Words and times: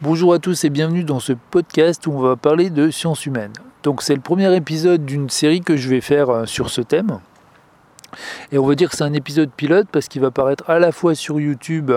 Bonjour 0.00 0.32
à 0.32 0.38
tous 0.38 0.62
et 0.62 0.70
bienvenue 0.70 1.02
dans 1.02 1.18
ce 1.18 1.32
podcast 1.32 2.06
où 2.06 2.12
on 2.12 2.20
va 2.20 2.36
parler 2.36 2.70
de 2.70 2.88
sciences 2.88 3.26
humaines. 3.26 3.52
Donc 3.82 4.00
c'est 4.00 4.14
le 4.14 4.20
premier 4.20 4.54
épisode 4.54 5.04
d'une 5.04 5.28
série 5.28 5.60
que 5.60 5.76
je 5.76 5.88
vais 5.88 6.00
faire 6.00 6.30
euh, 6.30 6.46
sur 6.46 6.70
ce 6.70 6.82
thème. 6.82 7.18
Et 8.52 8.58
on 8.58 8.66
va 8.66 8.76
dire 8.76 8.90
que 8.90 8.96
c'est 8.96 9.02
un 9.02 9.12
épisode 9.12 9.50
pilote 9.50 9.88
parce 9.90 10.06
qu'il 10.06 10.22
va 10.22 10.30
paraître 10.30 10.62
à 10.70 10.78
la 10.78 10.92
fois 10.92 11.16
sur 11.16 11.40
YouTube 11.40 11.90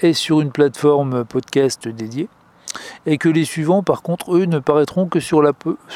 et 0.00 0.14
sur 0.14 0.40
une 0.40 0.50
plateforme 0.50 1.24
podcast 1.24 1.86
dédiée. 1.86 2.28
Et 3.06 3.18
que 3.18 3.28
les 3.28 3.44
suivants, 3.44 3.82
par 3.82 4.02
contre, 4.02 4.36
eux, 4.36 4.44
ne 4.44 4.58
paraîtront 4.58 5.06
que 5.06 5.20
sur 5.20 5.42
la, 5.42 5.52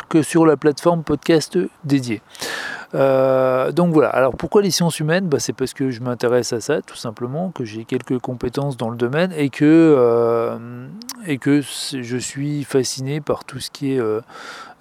que 0.08 0.22
sur 0.22 0.46
la 0.46 0.56
plateforme 0.56 1.02
podcast 1.02 1.58
dédiée. 1.84 2.22
Euh, 2.94 3.72
donc 3.72 3.92
voilà, 3.92 4.08
alors 4.10 4.34
pourquoi 4.36 4.62
les 4.62 4.70
sciences 4.70 5.00
humaines? 5.00 5.28
Bah, 5.28 5.38
C'est 5.38 5.52
parce 5.52 5.74
que 5.74 5.90
je 5.90 6.00
m'intéresse 6.00 6.52
à 6.52 6.60
ça, 6.60 6.82
tout 6.82 6.96
simplement, 6.96 7.50
que 7.50 7.64
j'ai 7.64 7.84
quelques 7.84 8.18
compétences 8.18 8.76
dans 8.76 8.90
le 8.90 8.96
domaine 8.96 9.32
et 9.36 9.50
que, 9.50 9.64
euh, 9.64 10.86
et 11.26 11.38
que 11.38 11.60
je 11.60 12.16
suis 12.16 12.64
fasciné 12.64 13.20
par 13.20 13.44
tout 13.44 13.60
ce 13.60 13.70
qui 13.70 13.94
est 13.94 13.98
euh, 13.98 14.20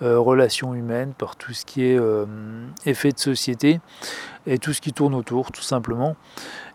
relations 0.02 0.73
humaines, 0.73 1.14
par 1.17 1.36
tout 1.36 1.53
ce 1.53 1.66
qui 1.66 1.84
est 1.84 2.00
effet 2.86 3.12
de 3.12 3.20
société 3.20 3.80
et 4.48 4.59
tout 4.59 4.73
ce 4.73 4.81
qui 4.81 4.94
tourne 4.94 5.16
autour, 5.16 5.52
tout 5.52 5.64
simplement. 5.64 6.16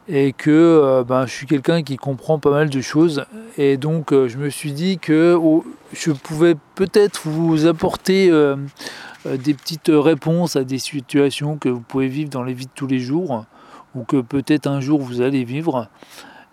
Et 0.08 0.32
que 0.32 1.04
ben, 1.06 1.26
je 1.26 1.32
suis 1.32 1.46
quelqu'un 1.46 1.82
qui 1.82 1.96
comprend 1.96 2.38
pas 2.38 2.50
mal 2.50 2.68
de 2.68 2.80
choses. 2.80 3.24
Et 3.58 3.76
donc 3.76 4.12
je 4.12 4.38
me 4.38 4.50
suis 4.50 4.72
dit 4.72 4.98
que 4.98 5.38
je 5.92 6.10
pouvais 6.10 6.56
peut-être 6.74 7.28
vous 7.28 7.66
apporter 7.66 8.30
euh, 9.26 9.36
des 9.36 9.52
petites 9.52 9.90
réponses 9.92 10.56
à 10.56 10.64
des 10.64 10.78
situations 10.78 11.58
que 11.58 11.68
vous 11.68 11.80
pouvez 11.80 12.08
vivre 12.08 12.30
dans 12.30 12.42
les 12.42 12.54
vies 12.54 12.66
de 12.66 12.70
tous 12.74 12.86
les 12.86 13.00
jours 13.00 13.44
ou 13.94 14.04
que 14.04 14.20
peut-être 14.20 14.66
un 14.66 14.80
jour 14.80 15.00
vous 15.00 15.20
allez 15.20 15.44
vivre. 15.44 15.88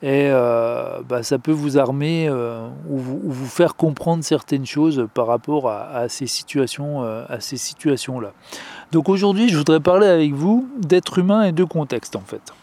Et 0.02 0.28
euh, 0.30 1.00
bah, 1.08 1.23
ça 1.23 1.40
peut 1.40 1.52
vous 1.52 1.78
armer 1.78 2.28
euh, 2.30 2.68
ou, 2.90 2.98
vous, 2.98 3.45
faire 3.45 3.76
comprendre 3.76 4.23
certaines 4.23 4.66
choses 4.66 5.08
par 5.14 5.28
rapport 5.28 5.70
à, 5.70 6.09
ces 6.09 6.28
situations, 6.28 7.04
à 7.04 7.39
ces 7.39 7.58
situations-là. 7.58 8.34
Donc 8.92 9.09
aujourd'hui, 9.09 9.50
je 9.50 9.58
voudrais 9.58 9.80
parler 9.80 10.08
avec 10.08 10.34
vous 10.34 10.67
d'être 10.78 11.20
humain 11.20 11.44
et 11.44 11.52
de 11.52 11.64
contexte 11.64 12.16
en 12.16 12.22
fait. 12.22 12.54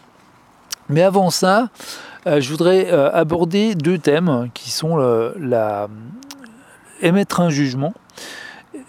Mais 0.88 1.02
avant 1.02 1.30
ça, 1.30 1.68
je 2.26 2.48
voudrais 2.50 2.90
aborder 2.90 3.74
deux 3.74 3.98
thèmes 3.98 4.48
qui 4.54 4.70
sont 4.70 4.96
la, 4.96 5.88
émettre 7.00 7.40
un 7.40 7.50
jugement 7.50 7.94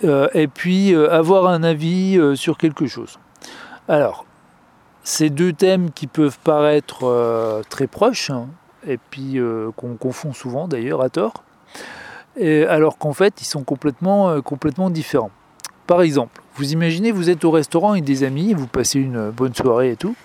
euh, 0.04 0.28
et 0.34 0.48
puis 0.48 0.94
euh, 0.94 1.12
avoir 1.12 1.48
un 1.48 1.64
avis 1.64 2.18
euh, 2.18 2.36
sur 2.36 2.58
quelque 2.58 2.88
chose. 2.88 3.20
Alors, 3.88 4.26
ces 5.04 5.30
deux 5.30 5.54
thèmes 5.54 5.92
qui 5.92 6.08
peuvent 6.08 6.40
paraître 6.44 7.62
très 7.70 7.86
proches, 7.86 8.32
hein, 8.32 8.48
et 8.88 8.98
puis 8.98 9.38
qu'on 9.76 9.96
confond 9.98 10.34
souvent 10.34 10.68
d'ailleurs 10.68 11.02
à 11.02 11.09
tort, 11.09 11.44
alors 12.42 12.98
qu'en 12.98 13.14
fait 13.14 13.40
ils 13.40 13.46
sont 13.46 13.64
complètement, 13.64 14.42
complètement 14.42 14.90
différents. 14.90 15.30
Par 15.86 16.02
exemple, 16.02 16.42
vous 16.56 16.74
imaginez, 16.74 17.12
vous 17.12 17.30
êtes 17.30 17.46
au 17.46 17.52
restaurant 17.52 17.92
avec 17.92 18.04
des 18.04 18.24
amis, 18.24 18.56
vous 18.56 18.66
passez 18.66 19.00
une 19.00 19.30
bonne 19.30 19.54
soirée 19.54 19.92
et 19.92 19.96
tout, 19.96 20.16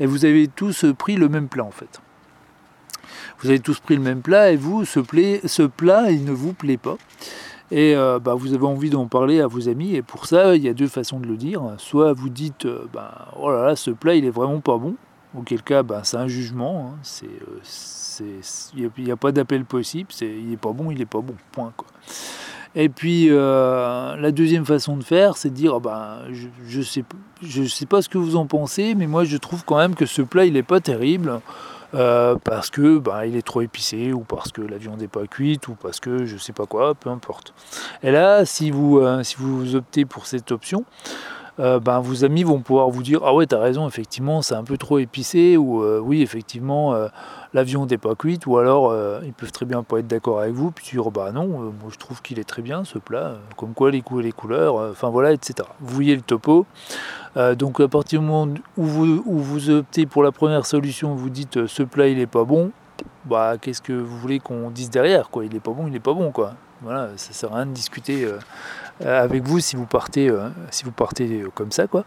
et 0.00 0.06
vous 0.06 0.24
avez 0.24 0.48
tous 0.48 0.84
pris 0.96 1.16
le 1.16 1.28
même 1.28 1.48
plat 1.48 1.64
en 1.64 1.70
fait. 1.70 2.00
Vous 3.40 3.48
avez 3.48 3.60
tous 3.60 3.80
pris 3.80 3.96
le 3.96 4.02
même 4.02 4.22
plat 4.22 4.52
et 4.52 4.56
vous, 4.56 4.84
ce, 4.84 5.00
ce 5.44 5.62
plat, 5.62 6.10
il 6.10 6.24
ne 6.24 6.32
vous 6.32 6.52
plaît 6.52 6.76
pas 6.76 6.96
et 7.70 7.96
euh, 7.96 8.18
bah, 8.18 8.34
vous 8.34 8.52
avez 8.54 8.66
envie 8.66 8.90
d'en 8.90 9.06
parler 9.06 9.40
à 9.40 9.46
vos 9.46 9.68
amis. 9.68 9.94
Et 9.94 10.02
pour 10.02 10.26
ça, 10.26 10.54
il 10.56 10.62
y 10.62 10.68
a 10.68 10.74
deux 10.74 10.86
façons 10.86 11.18
de 11.18 11.26
le 11.26 11.36
dire. 11.36 11.62
Soit 11.78 12.12
vous 12.12 12.28
dites, 12.28 12.66
euh, 12.66 12.86
bah, 12.92 13.32
oh 13.36 13.50
là 13.50 13.66
là, 13.66 13.76
ce 13.76 13.90
plat, 13.90 14.14
il 14.14 14.24
est 14.24 14.30
vraiment 14.30 14.60
pas 14.60 14.78
bon. 14.78 14.94
Auquel 15.36 15.62
cas, 15.62 15.82
bah, 15.82 16.02
c'est 16.04 16.16
un 16.16 16.28
jugement. 16.28 16.94
Hein. 16.94 17.24
Euh, 17.24 18.40
il 18.76 19.04
n'y 19.04 19.10
a, 19.10 19.16
pas 19.16 19.32
d'appel 19.32 19.64
possible. 19.64 20.10
il 20.20 20.50
n'est 20.50 20.56
pas 20.56 20.72
bon, 20.72 20.92
il 20.92 20.98
n'est 20.98 21.06
pas 21.06 21.20
bon. 21.20 21.34
Point. 21.50 21.72
Quoi. 21.76 21.88
Et 22.76 22.88
puis 22.88 23.28
la 23.28 24.32
deuxième 24.32 24.64
façon 24.64 24.96
de 24.96 25.04
faire, 25.04 25.36
c'est 25.36 25.50
de 25.50 25.54
dire, 25.54 25.80
bah, 25.80 26.22
je 26.30 26.78
ne 26.78 26.82
sais, 26.82 27.04
je 27.42 27.64
sais 27.64 27.86
pas 27.86 28.02
ce 28.02 28.08
que 28.08 28.18
vous 28.18 28.36
en 28.36 28.46
pensez, 28.46 28.94
mais 28.94 29.06
moi 29.06 29.24
je 29.24 29.36
trouve 29.36 29.64
quand 29.64 29.78
même 29.78 29.94
que 29.94 30.06
ce 30.06 30.22
plat, 30.22 30.44
il 30.44 30.54
n'est 30.54 30.62
pas 30.62 30.80
terrible. 30.80 31.40
Euh, 31.94 32.34
parce 32.42 32.70
que 32.70 32.98
bah, 32.98 33.24
il 33.26 33.36
est 33.36 33.46
trop 33.46 33.62
épicé 33.62 34.12
ou 34.12 34.20
parce 34.20 34.50
que 34.50 34.62
la 34.62 34.78
viande 34.78 35.00
n'est 35.00 35.08
pas 35.08 35.26
cuite 35.28 35.68
ou 35.68 35.76
parce 35.80 36.00
que 36.00 36.24
je 36.24 36.36
sais 36.36 36.52
pas 36.52 36.66
quoi, 36.66 36.94
peu 36.94 37.08
importe. 37.08 37.54
Et 38.02 38.10
là, 38.10 38.44
si 38.44 38.72
vous, 38.72 38.98
euh, 38.98 39.22
si 39.22 39.36
vous 39.38 39.76
optez 39.76 40.04
pour 40.04 40.26
cette 40.26 40.50
option, 40.50 40.84
euh, 41.60 41.78
ben, 41.78 42.00
vos 42.00 42.24
amis 42.24 42.42
vont 42.42 42.60
pouvoir 42.60 42.90
vous 42.90 43.02
dire 43.02 43.20
ah 43.24 43.34
ouais 43.34 43.46
t'as 43.46 43.60
raison 43.60 43.86
effectivement 43.86 44.42
c'est 44.42 44.54
un 44.54 44.64
peu 44.64 44.76
trop 44.76 44.98
épicé 44.98 45.56
ou 45.56 45.84
oui 46.00 46.22
effectivement 46.22 46.94
la 47.52 47.62
viande 47.62 47.90
n'est 47.90 47.98
pas 47.98 48.14
cuite 48.14 48.46
ou 48.46 48.58
alors 48.58 48.94
ils 49.24 49.32
peuvent 49.32 49.52
très 49.52 49.66
bien 49.66 49.82
pas 49.82 49.98
être 49.98 50.06
d'accord 50.06 50.40
avec 50.40 50.54
vous 50.54 50.70
puis 50.70 50.86
dire 50.90 51.10
bah 51.10 51.30
non 51.32 51.46
moi 51.46 51.72
je 51.90 51.98
trouve 51.98 52.22
qu'il 52.22 52.38
est 52.38 52.44
très 52.44 52.62
bien 52.62 52.84
ce 52.84 52.98
plat 52.98 53.34
comme 53.56 53.72
quoi 53.74 53.90
les 53.90 54.02
couleurs 54.02 54.76
enfin 54.76 55.10
voilà 55.10 55.32
etc 55.32 55.68
vous 55.80 55.94
voyez 55.94 56.16
le 56.16 56.22
topo. 56.22 56.66
Euh, 57.36 57.54
donc 57.54 57.80
à 57.80 57.88
partir 57.88 58.20
du 58.20 58.26
moment 58.26 58.54
où 58.76 58.84
vous, 58.84 59.70
optez 59.70 60.06
pour 60.06 60.22
la 60.22 60.32
première 60.32 60.66
solution, 60.66 61.14
vous 61.14 61.30
dites 61.30 61.56
euh, 61.56 61.66
ce 61.66 61.82
plat 61.82 62.08
il 62.08 62.18
est 62.18 62.26
pas 62.26 62.44
bon, 62.44 62.70
bah 63.24 63.54
qu'est-ce 63.60 63.82
que 63.82 63.92
vous 63.92 64.18
voulez 64.18 64.38
qu'on 64.38 64.70
dise 64.70 64.90
derrière 64.90 65.30
quoi? 65.30 65.44
Il 65.44 65.54
est 65.54 65.60
pas 65.60 65.72
bon, 65.72 65.86
il 65.88 65.96
est 65.96 66.00
pas 66.00 66.14
bon 66.14 66.30
quoi. 66.30 66.54
Voilà, 66.82 67.10
ça 67.16 67.32
sert 67.32 67.52
à 67.52 67.56
rien 67.56 67.66
de 67.66 67.72
discuter 67.72 68.24
euh, 68.24 68.38
avec 69.04 69.42
vous 69.42 69.60
si 69.60 69.76
vous 69.76 69.86
partez, 69.86 70.30
si 70.70 70.84
vous 70.84 70.92
partez 70.92 71.44
comme 71.54 71.72
ça 71.72 71.86
quoi. 71.86 72.04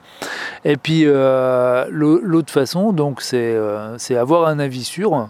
Et 0.64 0.78
puis 0.78 1.06
l'autre 1.06 2.52
façon, 2.52 2.94
donc 2.94 3.22
c'est 3.22 4.16
avoir 4.16 4.48
un 4.48 4.60
avis 4.60 4.84
sûr. 4.84 5.30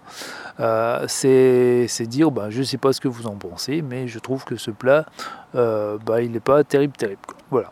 c'est 1.08 2.08
dire 2.08 2.32
bah, 2.32 2.48
je 2.50 2.64
sais 2.64 2.78
pas 2.78 2.94
ce 2.94 3.02
que 3.02 3.08
vous 3.08 3.28
en 3.28 3.36
pensez 3.36 3.82
mais 3.82 4.08
je 4.08 4.20
trouve 4.20 4.44
que 4.46 4.56
ce 4.56 4.72
plat 4.72 5.06
bah, 5.54 6.22
il 6.22 6.32
n'est 6.32 6.40
pas 6.40 6.64
terrible 6.64 6.94
terrible 6.94 7.22
voilà 7.50 7.72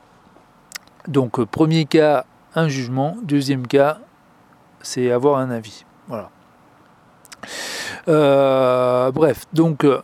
donc 1.08 1.40
euh, 1.40 1.46
premier 1.46 1.86
cas, 1.86 2.26
un 2.56 2.68
jugement. 2.68 3.18
Deuxième 3.24 3.68
cas, 3.68 4.00
c'est 4.82 5.12
avoir 5.12 5.40
un 5.40 5.52
avis. 5.52 5.86
Voilà. 6.08 6.30
Euh, 8.08 9.12
bref, 9.12 9.46
donc 9.54 9.84
euh, 9.84 10.02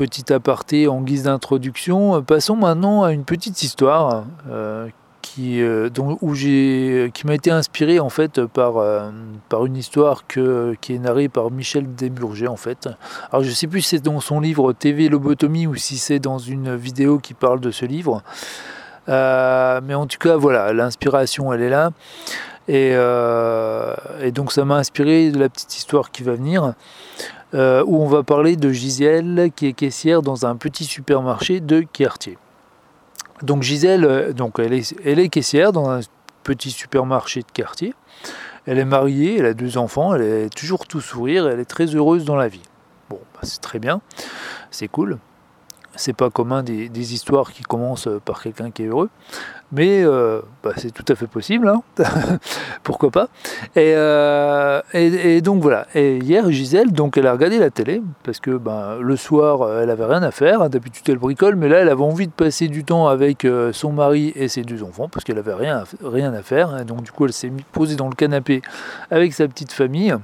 petit 0.00 0.32
aparté 0.32 0.88
en 0.88 1.02
guise 1.02 1.24
d'introduction. 1.24 2.22
Passons 2.22 2.56
maintenant 2.56 3.02
à 3.02 3.12
une 3.12 3.24
petite 3.24 3.62
histoire 3.62 4.24
qui, 5.20 5.62
où 5.62 6.32
qui 6.32 7.26
m'a 7.26 7.34
été 7.34 7.50
inspirée 7.50 8.00
en 8.00 8.08
fait 8.08 8.46
par, 8.46 8.82
par 9.50 9.66
une 9.66 9.76
histoire 9.76 10.26
que, 10.26 10.74
qui 10.80 10.94
est 10.94 10.98
narrée 10.98 11.28
par 11.28 11.50
Michel 11.50 11.94
Desmurger 11.94 12.48
en 12.48 12.56
fait. 12.56 12.88
Alors 13.30 13.44
je 13.44 13.50
sais 13.50 13.66
plus 13.66 13.82
si 13.82 13.96
c'est 13.96 14.02
dans 14.02 14.20
son 14.20 14.40
livre 14.40 14.72
TV 14.72 15.10
Lobotomie 15.10 15.66
ou 15.66 15.74
si 15.74 15.98
c'est 15.98 16.18
dans 16.18 16.38
une 16.38 16.74
vidéo 16.74 17.18
qui 17.18 17.34
parle 17.34 17.60
de 17.60 17.70
ce 17.70 17.84
livre. 17.84 18.22
Euh, 19.10 19.80
mais 19.84 19.94
en 19.94 20.06
tout 20.06 20.18
cas, 20.18 20.36
voilà, 20.36 20.72
l'inspiration, 20.72 21.52
elle 21.52 21.62
est 21.62 21.68
là. 21.68 21.90
Euh, 22.68 23.94
et, 24.22 24.30
donc, 24.30 24.52
ça 24.52 24.64
m'a 24.64 24.76
inspiré 24.76 25.30
de 25.30 25.38
la 25.38 25.48
petite 25.48 25.76
histoire 25.76 26.10
qui 26.10 26.22
va 26.22 26.34
venir. 26.34 26.74
Euh, 27.52 27.82
où 27.84 28.00
on 28.00 28.06
va 28.06 28.22
parler 28.22 28.54
de 28.54 28.70
Gisèle 28.70 29.50
qui 29.56 29.66
est 29.66 29.72
caissière 29.72 30.22
dans 30.22 30.46
un 30.46 30.54
petit 30.54 30.84
supermarché 30.84 31.58
de 31.58 31.80
quartier. 31.80 32.38
Donc 33.42 33.64
Gisèle, 33.64 34.32
donc 34.34 34.60
elle 34.60 34.72
est, 34.72 34.94
elle 35.04 35.18
est 35.18 35.28
caissière 35.28 35.72
dans 35.72 35.90
un 35.90 36.00
petit 36.44 36.70
supermarché 36.70 37.40
de 37.40 37.50
quartier. 37.52 37.92
Elle 38.66 38.78
est 38.78 38.84
mariée, 38.84 39.38
elle 39.38 39.46
a 39.46 39.54
deux 39.54 39.78
enfants, 39.78 40.14
elle 40.14 40.22
est 40.22 40.54
toujours 40.54 40.86
tout 40.86 41.00
sourire, 41.00 41.48
elle 41.48 41.58
est 41.58 41.64
très 41.64 41.86
heureuse 41.86 42.24
dans 42.24 42.36
la 42.36 42.46
vie. 42.46 42.62
Bon, 43.08 43.18
bah, 43.34 43.40
c'est 43.42 43.60
très 43.60 43.80
bien, 43.80 44.00
c'est 44.70 44.88
cool 44.88 45.18
c'est 45.96 46.12
pas 46.12 46.30
commun 46.30 46.62
des, 46.62 47.14
histoires 47.14 47.52
qui 47.52 47.62
commencent 47.62 48.08
par 48.24 48.42
quelqu'un 48.42 48.70
qui 48.70 48.82
est 48.84 48.86
heureux, 48.86 49.10
mais 49.72 50.02
euh, 50.02 50.40
bah, 50.64 50.72
c'est 50.76 50.92
tout 50.92 51.04
à 51.08 51.14
fait 51.14 51.28
possible, 51.28 51.68
hein. 51.68 51.82
pourquoi 52.82 53.10
pas? 53.10 53.28
Euh, 53.76 54.82
et, 54.92 55.40
donc 55.40 55.62
voilà. 55.62 55.86
Et 55.94 56.18
hier, 56.18 56.50
Gisèle, 56.50 56.92
donc 56.92 57.16
elle 57.16 57.26
a 57.26 57.32
regardé 57.32 57.58
la 57.58 57.70
télé 57.70 58.02
parce 58.24 58.40
que 58.40 58.50
ben, 58.50 58.98
le 59.00 59.16
soir, 59.16 59.80
elle 59.80 59.90
avait 59.90 60.06
rien 60.06 60.22
à 60.22 60.32
faire. 60.32 60.68
D'habitude, 60.70 61.08
elle 61.08 61.18
bricole, 61.18 61.54
mais 61.54 61.68
là, 61.68 61.78
elle 61.78 61.88
avait 61.88 62.02
envie 62.02 62.26
de 62.26 62.32
passer 62.32 62.68
du 62.68 62.84
temps 62.84 63.06
avec 63.06 63.44
euh, 63.44 63.72
son 63.72 63.92
mari 63.92 64.32
et 64.34 64.48
ses 64.48 64.62
deux 64.62 64.82
enfants 64.82 65.08
parce 65.08 65.24
qu'elle 65.24 65.38
avait 65.38 65.54
rien, 65.54 65.84
à 65.84 66.42
faire. 66.42 66.84
donc 66.84 67.02
du 67.02 67.12
coup, 67.12 67.26
elle 67.26 67.32
s'est 67.32 67.52
posée 67.72 67.96
dans 67.96 68.08
le 68.08 68.14
canapé 68.14 68.62
avec 69.10 69.32
sa 69.32 69.46
petite 69.46 69.72
famille 69.72 70.14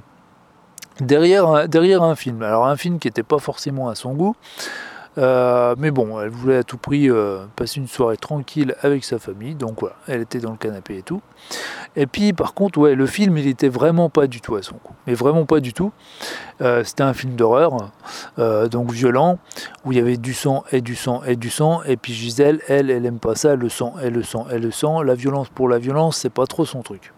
derrière 0.99 1.47
un 1.47 2.15
film. 2.15 2.41
Alors 2.41 2.67
un 2.67 2.75
film 2.75 2.99
qui 2.99 3.07
n'était 3.07 3.23
pas 3.23 3.39
forcément 3.39 3.87
à 3.87 3.95
son 3.95 4.13
goût. 4.13 4.35
Euh, 5.17 5.75
mais 5.77 5.89
bon, 5.89 6.19
elle 6.19 6.29
voulait 6.29 6.57
à 6.57 6.63
tout 6.63 6.77
prix 6.77 7.09
euh, 7.09 7.45
passer 7.55 7.79
une 7.79 7.87
soirée 7.87 8.17
tranquille 8.17 8.75
avec 8.81 9.03
sa 9.03 9.17
famille, 9.17 9.55
donc 9.55 9.79
voilà, 9.79 9.95
elle 10.07 10.21
était 10.21 10.39
dans 10.39 10.51
le 10.51 10.57
canapé 10.57 10.97
et 10.97 11.01
tout. 11.01 11.21
Et 11.95 12.05
puis 12.05 12.33
par 12.33 12.53
contre, 12.53 12.77
ouais, 12.77 12.93
le 12.93 13.05
film, 13.07 13.37
il 13.37 13.47
était 13.47 13.69
vraiment 13.69 14.09
pas 14.09 14.27
du 14.27 14.41
tout 14.41 14.55
à 14.55 14.61
son 14.61 14.75
goût, 14.75 14.93
mais 15.07 15.15
vraiment 15.15 15.45
pas 15.45 15.59
du 15.59 15.73
tout. 15.73 15.91
Euh, 16.61 16.83
c'était 16.83 17.03
un 17.03 17.13
film 17.13 17.35
d'horreur, 17.35 17.91
donc 18.69 18.91
violent, 18.91 19.39
où 19.85 19.91
il 19.91 19.97
y 19.97 20.01
avait 20.01 20.17
du 20.17 20.33
sang 20.33 20.63
et 20.71 20.81
du 20.81 20.95
sang 20.95 21.23
et 21.23 21.35
du 21.35 21.49
sang. 21.49 21.81
Et 21.83 21.97
puis 21.97 22.13
Gisèle, 22.13 22.61
elle, 22.67 22.91
elle 22.91 23.05
aime 23.05 23.19
pas 23.19 23.35
ça, 23.35 23.55
le 23.55 23.69
sang 23.69 23.95
et 24.01 24.09
le 24.09 24.23
sang 24.23 24.47
et 24.51 24.59
le 24.59 24.71
sang. 24.71 25.01
La 25.01 25.15
violence 25.15 25.49
pour 25.49 25.67
la 25.67 25.79
violence, 25.79 26.17
c'est 26.17 26.29
pas 26.29 26.45
trop 26.45 26.65
son 26.65 26.81
truc. 26.83 27.11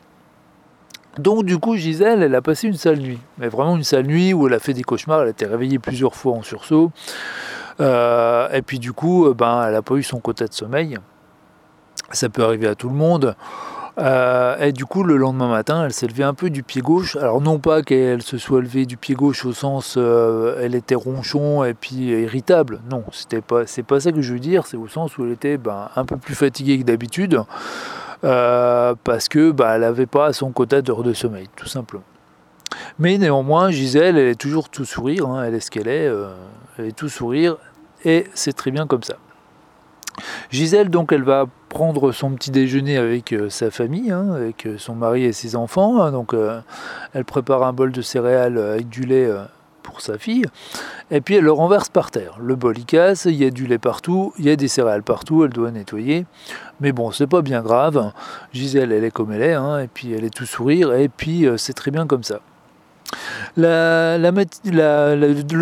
Donc 1.18 1.44
du 1.44 1.58
coup, 1.58 1.76
Gisèle, 1.76 2.24
elle 2.24 2.36
a 2.36 2.42
passé 2.42 2.68
une 2.68 2.76
sale 2.76 3.00
nuit. 3.00 3.20
Mais 3.38 3.50
vraiment 3.50 3.76
une 3.76 3.84
sale 3.84 4.06
nuit 4.06 4.34
où 4.34 4.48
elle 4.48 4.54
a 4.54 4.60
fait 4.60 4.74
des 4.74 4.84
cauchemars, 4.84 5.22
elle 5.22 5.28
a 5.28 5.32
été 5.32 5.46
réveillée 5.46 5.80
plusieurs 5.80 6.16
fois 6.16 6.34
en 6.34 6.44
sursaut. 6.44 6.92
Euh, 7.80 8.50
et 8.52 8.62
puis 8.62 8.80
du 8.80 8.94
coup, 8.94 9.28
euh, 9.28 9.34
ben, 9.34 9.64
elle 9.66 9.74
n'a 9.74 9.82
pas 9.82 9.96
eu 9.96 10.04
son 10.04 10.20
quota 10.20 10.48
de 10.48 10.54
sommeil. 10.54 10.98
Ça 12.12 12.30
peut 12.30 12.44
arriver 12.44 12.68
à 12.68 12.76
tout 12.76 12.90
le 12.90 12.96
monde. 12.96 13.36
Euh, 13.98 14.58
et 14.60 14.72
du 14.72 14.86
coup, 14.86 15.04
le 15.04 15.18
lendemain 15.18 15.50
matin, 15.50 15.86
elle 15.86 15.92
s'est 15.94 16.08
levée 16.08 16.24
un 16.24 16.34
peu 16.34 16.50
du 16.50 16.64
pied 16.64 16.82
gauche. 16.82 17.16
Alors 17.18 17.42
non 17.42 17.60
pas 17.60 17.82
qu'elle 17.82 18.22
se 18.22 18.38
soit 18.38 18.62
levée 18.62 18.86
du 18.86 18.96
pied 18.96 19.14
gauche 19.14 19.46
au 19.46 19.52
sens 19.52 19.98
elle 19.98 20.74
était 20.74 20.96
ronchon 20.96 21.66
et 21.66 21.74
puis 21.74 21.96
irritable. 21.96 22.80
Non, 22.90 23.04
c'était 23.12 23.42
pas 23.42 23.68
c'est 23.68 23.84
pas 23.84 24.00
ça 24.00 24.12
que 24.12 24.22
je 24.22 24.34
veux 24.34 24.40
dire. 24.40 24.66
C'est 24.68 24.78
au 24.78 24.88
sens 24.88 25.18
où 25.18 25.26
elle 25.26 25.32
était 25.32 25.58
ben, 25.58 25.90
un 25.96 26.06
peu 26.06 26.16
plus 26.16 26.36
fatiguée 26.36 26.80
que 26.80 26.84
d'habitude. 26.84 27.44
Euh, 28.24 28.96
parce 29.04 29.30
que 29.30 29.52
bah, 29.52 29.76
elle 29.76 29.82
n'avait 29.82 30.06
pas 30.06 30.34
son 30.34 30.52
quota 30.52 30.82
d'heures 30.82 31.04
de 31.04 31.14
sommeil, 31.14 31.48
tout 31.56 31.68
simplement. 31.68 32.04
Mais 32.98 33.18
néanmoins, 33.18 33.72
Gisèle, 33.72 34.18
elle 34.18 34.28
est 34.28 34.40
toujours 34.40 34.70
tout 34.70 34.86
sourire, 34.86 35.28
hein, 35.28 35.44
elle 35.46 35.56
est 35.56 35.60
ce 35.60 35.72
qu'elle 35.72 35.88
est, 35.88 36.08
euh, 36.08 36.34
elle 36.78 36.86
est 36.88 36.96
tout 36.96 37.10
sourire, 37.10 37.58
et 38.06 38.26
c'est 38.34 38.54
très 38.54 38.72
bien 38.72 38.88
comme 38.88 39.04
ça. 39.04 39.16
Gisèle, 40.52 40.90
donc, 40.90 41.14
elle 41.14 41.24
va 41.24 41.46
prendre 41.70 42.12
son 42.12 42.32
petit 42.32 42.52
déjeuner 42.52 42.98
avec 42.98 43.32
euh, 43.32 43.50
sa 43.50 43.72
famille, 43.72 44.12
hein, 44.12 44.34
avec 44.34 44.68
son 44.78 44.96
mari 44.96 45.24
et 45.24 45.34
ses 45.34 45.56
enfants. 45.56 46.02
Hein, 46.02 46.12
donc, 46.12 46.34
elle 47.14 47.26
prépare 47.26 47.64
un 47.64 47.74
bol 47.74 47.92
de 47.92 48.02
céréales 48.02 48.58
avec 48.58 48.90
du 48.90 49.06
lait 49.06 49.30
pour 49.90 50.02
sa 50.02 50.18
fille, 50.18 50.46
et 51.10 51.22
puis 51.22 51.36
elle 51.36 51.44
le 51.44 51.52
renverse 51.52 51.90
par 51.90 52.12
terre. 52.12 52.38
Le 52.40 52.56
bol 52.56 52.78
il 52.78 52.86
casse, 52.86 53.26
il 53.26 53.36
y 53.36 53.46
a 53.46 53.50
du 53.50 53.66
lait 53.66 53.80
partout, 53.80 54.34
il 54.38 54.46
y 54.46 54.50
a 54.52 54.56
des 54.56 54.68
céréales 54.68 55.04
partout, 55.04 55.44
elle 55.44 55.52
doit 55.52 55.72
nettoyer. 55.72 56.26
Mais 56.80 56.92
bon, 56.92 57.12
c'est 57.12 57.28
pas 57.28 57.42
bien 57.42 57.62
grave. 57.62 58.12
Gisèle, 58.54 58.92
elle 58.92 59.04
est 59.04 59.12
comme 59.12 59.32
elle 59.32 59.42
est, 59.42 59.54
hein, 59.54 59.80
et 59.80 59.88
puis 59.88 60.14
elle 60.14 60.24
est 60.24 60.34
tout 60.34 60.46
sourire, 60.46 60.94
et 60.94 61.10
puis 61.10 61.46
euh, 61.46 61.58
c'est 61.58 61.74
très 61.74 61.92
bien 61.92 62.06
comme 62.06 62.24
ça. 62.24 62.42
Le 63.58 64.18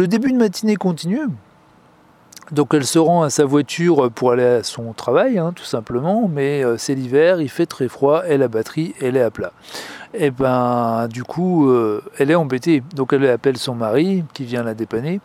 début 0.06 0.32
de 0.34 0.38
matinée 0.38 0.76
continue. 0.76 1.28
Donc 2.52 2.74
elle 2.74 2.86
se 2.86 2.98
rend 2.98 3.24
à 3.24 3.30
sa 3.30 3.44
voiture 3.44 4.10
pour 4.12 4.32
aller 4.32 4.44
à 4.44 4.64
son 4.64 4.94
travail, 4.94 5.38
hein, 5.38 5.52
tout 5.54 5.66
simplement, 5.66 6.30
mais 6.32 6.64
euh, 6.64 6.78
c'est 6.78 6.96
l'hiver, 6.96 7.42
il 7.42 7.50
fait 7.50 7.66
très 7.66 7.90
froid 7.90 8.24
et 8.26 8.38
la 8.38 8.48
batterie, 8.48 8.96
elle 9.02 9.18
est 9.18 9.22
à 9.22 9.32
plat. 9.32 9.52
Et 10.14 10.32
ben 10.32 11.10
du 11.10 11.26
coup, 11.26 11.70
euh, 11.70 12.02
elle 12.18 12.32
est 12.32 12.36
embêtée. 12.36 12.84
Donc 12.96 13.12
elle 13.12 13.28
appelle 13.28 13.58
son 13.58 13.76
mari 13.76 14.24
qui 14.34 14.46
vient 14.46 14.64
la 14.64 14.74
dépanner. 14.74 15.20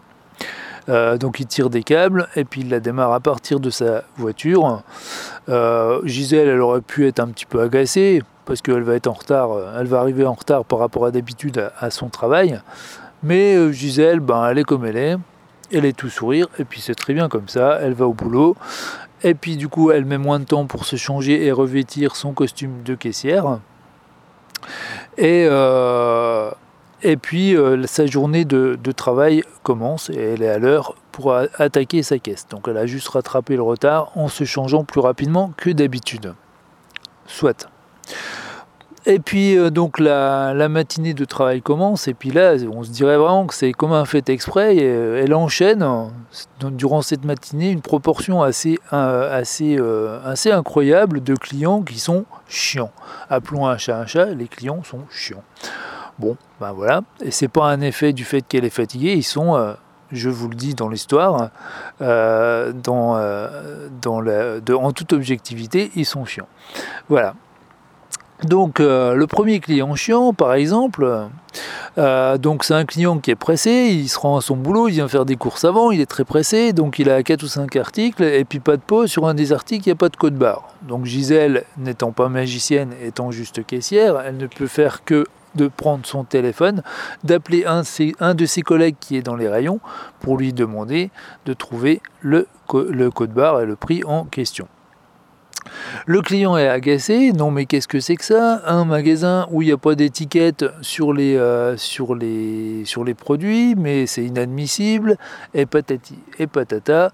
Euh, 0.89 1.17
donc 1.17 1.39
il 1.39 1.47
tire 1.47 1.71
des 1.71 1.85
câbles 1.85 2.27
et 2.35 2.45
puis 2.45 2.63
il 2.63 2.71
la 2.71 2.81
démarre 2.81 3.13
à 3.13 3.21
partir 3.21 3.61
de 3.61 3.71
sa 3.71 4.03
voiture. 4.17 4.83
Gisèle, 6.03 6.49
elle 6.49 6.61
aurait 6.61 6.81
pu 6.81 7.07
être 7.07 7.21
un 7.21 7.29
petit 7.29 7.47
peu 7.47 7.61
agacée 7.61 8.23
parce 8.47 8.61
qu'elle 8.63 8.83
va 8.83 8.97
être 8.97 9.07
en 9.07 9.13
retard, 9.13 9.51
elle 9.79 9.87
va 9.87 10.01
arriver 10.01 10.27
en 10.27 10.33
retard 10.33 10.65
par 10.65 10.81
rapport 10.81 11.07
à 11.07 11.13
d'habitude 11.13 11.71
à, 11.79 11.91
son 11.93 12.09
travail. 12.09 12.61
Mais 13.23 13.73
Gisèle, 13.73 14.19
ben, 14.19 14.45
elle 14.49 14.59
est 14.59 14.65
comme 14.65 14.85
elle 14.85 14.97
est 14.97 15.17
elle 15.73 15.85
est 15.85 15.97
tout 15.97 16.11
sourire, 16.11 16.47
et 16.59 16.65
puis 16.65 16.81
c'est 16.81 16.95
très 16.95 17.15
bien 17.15 17.29
comme 17.29 17.49
ça, 17.49 17.79
elle 17.81 17.95
va 17.95 18.07
au 18.07 18.13
boulot, 18.13 18.57
et 19.23 19.35
puis 19.35 19.57
du 19.57 19.69
coup 19.69 19.91
elle 19.91 20.05
met 20.05 20.19
moins 20.19 20.41
de 20.41 20.45
temps 20.45 20.67
pour 20.67 20.85
se 20.85 20.97
changer 20.97 21.45
et 21.47 21.53
revêtir 21.53 22.17
son 22.17 22.33
costume 22.33 22.83
de 22.83 22.95
caissière. 22.95 23.59
Et, 25.19 25.47
euh, 25.51 26.51
puis 27.21 27.57
euh, 27.57 27.85
sa 27.87 28.07
journée 28.07 28.45
de, 28.45 28.77
travail 28.93 29.43
commence 29.63 30.11
et 30.11 30.35
elle 30.35 30.43
est 30.43 30.49
à 30.49 30.59
l'heure 30.59 30.95
pour 31.11 31.35
attaquer 31.35 32.03
sa 32.03 32.19
caisse. 32.19 32.47
Donc 32.49 32.69
elle 32.69 32.77
a 32.77 32.87
juste 32.87 33.09
rattrapé 33.09 33.57
le 33.57 33.63
retard 33.63 34.13
en 34.17 34.29
se 34.29 34.45
changeant 34.45 34.85
plus 34.85 35.01
rapidement 35.01 35.53
que 35.57 35.71
d'habitude. 35.71 36.35
Soit. 37.27 37.69
Et 39.05 39.19
puis 39.19 39.57
euh, 39.57 39.71
donc 39.71 39.99
la, 39.99 40.69
matinée 40.69 41.13
de 41.13 41.25
travail 41.25 41.61
commence 41.61 42.07
et 42.07 42.15
puis 42.15 42.31
là 42.31 42.55
on 42.73 42.85
se 42.85 42.91
dirait 42.91 43.17
vraiment 43.17 43.47
que 43.47 43.55
c'est 43.55 43.73
comme 43.73 43.93
un 43.93 44.05
fait 44.05 44.29
exprès. 44.29 44.77
Et, 44.77 44.85
euh, 44.85 45.23
elle 45.23 45.35
enchaîne 45.35 45.85
durant 46.61 47.03
cette 47.03 47.25
matinée 47.25 47.71
une 47.71 47.81
proportion 47.81 48.43
assez, 48.43 48.79
euh, 48.93 49.39
assez, 49.39 49.79
assez 50.25 50.53
incroyable 50.53 51.23
de 51.23 51.35
clients 51.35 51.83
qui 51.83 51.99
sont 51.99 52.25
chiants. 52.49 52.93
Appelons 53.29 53.67
un 53.67 53.77
chat 53.77 53.99
un 53.99 54.07
chat, 54.07 54.27
les 54.27 54.49
clients 54.49 54.83
sont 54.85 55.01
chiants. 55.11 55.43
Bon, 56.19 56.37
ben 56.61 56.73
voilà. 56.73 57.03
Et 57.25 57.31
c'est 57.31 57.49
pas 57.49 57.67
un 57.67 57.81
effet 57.81 58.13
du 58.13 58.25
fait 58.25 58.43
qu'elle 58.43 58.65
est 58.65 58.71
fatiguée, 58.71 59.15
ils 59.15 59.25
sont 59.25 59.75
je 60.13 60.29
vous 60.29 60.49
le 60.49 60.55
dis 60.55 60.75
dans 60.75 60.91
l'histoire, 60.91 61.51
dans, 62.01 62.73
dans 64.03 64.21
en 64.75 64.93
toute 64.93 65.13
objectivité, 65.13 65.91
ils 65.97 66.07
sont 66.07 66.25
chiants. 66.25 66.49
Voilà. 67.09 67.35
Donc 68.45 68.81
euh, 68.81 69.15
le 69.15 69.27
premier 69.27 69.61
client 69.61 69.95
chiant, 69.95 70.33
par 70.33 70.55
exemple, 70.55 71.29
euh, 71.99 72.39
donc 72.39 72.65
c'est 72.65 72.75
un 72.75 72.85
client 72.85 73.19
qui 73.19 73.31
est 73.31 73.37
pressé, 73.37 73.89
il 73.93 74.09
se 74.09 74.19
rend 74.19 74.37
à 74.37 74.41
son 74.41 74.57
boulot, 74.57 74.89
il 74.89 74.95
vient 74.95 75.09
faire 75.09 75.25
des 75.25 75.37
courses 75.37 75.65
avant, 75.65 75.93
il 75.93 76.01
est 76.01 76.07
très 76.07 76.25
pressé, 76.25 76.73
donc 76.73 76.99
il 76.99 77.09
a 77.09 77.23
4 77.23 77.43
ou 77.43 77.47
5 77.47 77.77
articles, 77.77 78.23
et 78.23 78.45
puis 78.45 78.59
pas 78.59 78.77
de 78.77 78.83
pause, 78.83 79.11
sur 79.11 79.29
un 79.29 79.35
des 79.35 79.53
articles, 79.53 79.87
il 79.87 79.91
n'y 79.91 79.93
a 79.93 79.97
pas 79.97 80.09
de 80.09 80.17
code 80.17 80.35
barre. 80.35 80.69
Donc 80.89 81.05
Gisèle, 81.05 81.65
n'étant 81.77 82.11
pas 82.11 82.29
magicienne, 82.29 82.93
étant 83.03 83.31
juste 83.31 83.65
caissière, 83.65 84.21
elle 84.27 84.39
ne 84.39 84.47
peut 84.47 84.67
faire 84.67 85.05
que 85.05 85.27
de 85.55 85.69
prendre 85.69 86.05
son 86.07 86.25
téléphone, 86.25 86.83
d'appeler 87.25 87.65
un, 87.67 88.35
de 88.35 88.47
ses 88.47 88.63
collègues 88.63 88.97
qui 88.99 89.17
est 89.17 89.23
dans 89.23 89.37
les 89.37 89.49
rayons 89.49 89.81
pour 90.21 90.39
lui 90.39 90.53
demander 90.53 91.11
de 91.45 91.53
trouver 91.53 92.01
le 92.23 92.49
code 93.11 93.33
barre 93.33 93.61
et 93.61 93.67
le 93.67 93.77
prix 93.77 94.03
en 94.05 94.25
question. 94.25 94.67
Le 96.07 96.21
client 96.21 96.57
est 96.57 96.69
agacé, 96.69 97.33
non 97.33 97.51
mais 97.51 97.67
qu'est-ce 97.67 97.89
que 97.89 98.01
c'est 98.01 98.17
que 98.17 98.25
ça? 98.25 98.63
Un 98.67 98.85
magasin 98.85 99.47
où 99.51 99.63
il 99.63 99.67
n'y 99.67 99.73
a 99.73 99.77
pas 99.77 99.95
d'étiquette 99.95 100.65
sur 100.81 101.13
les, 101.13 101.37
euh, 101.37 101.77
sur 101.77 102.15
les 102.15 103.15
produits, 103.17 103.75
mais 103.77 104.07
c'est 104.07 104.25
inadmissible, 104.25 105.17
et 105.55 105.67
patati 105.67 106.19
et 106.39 106.47
patata. 106.47 107.13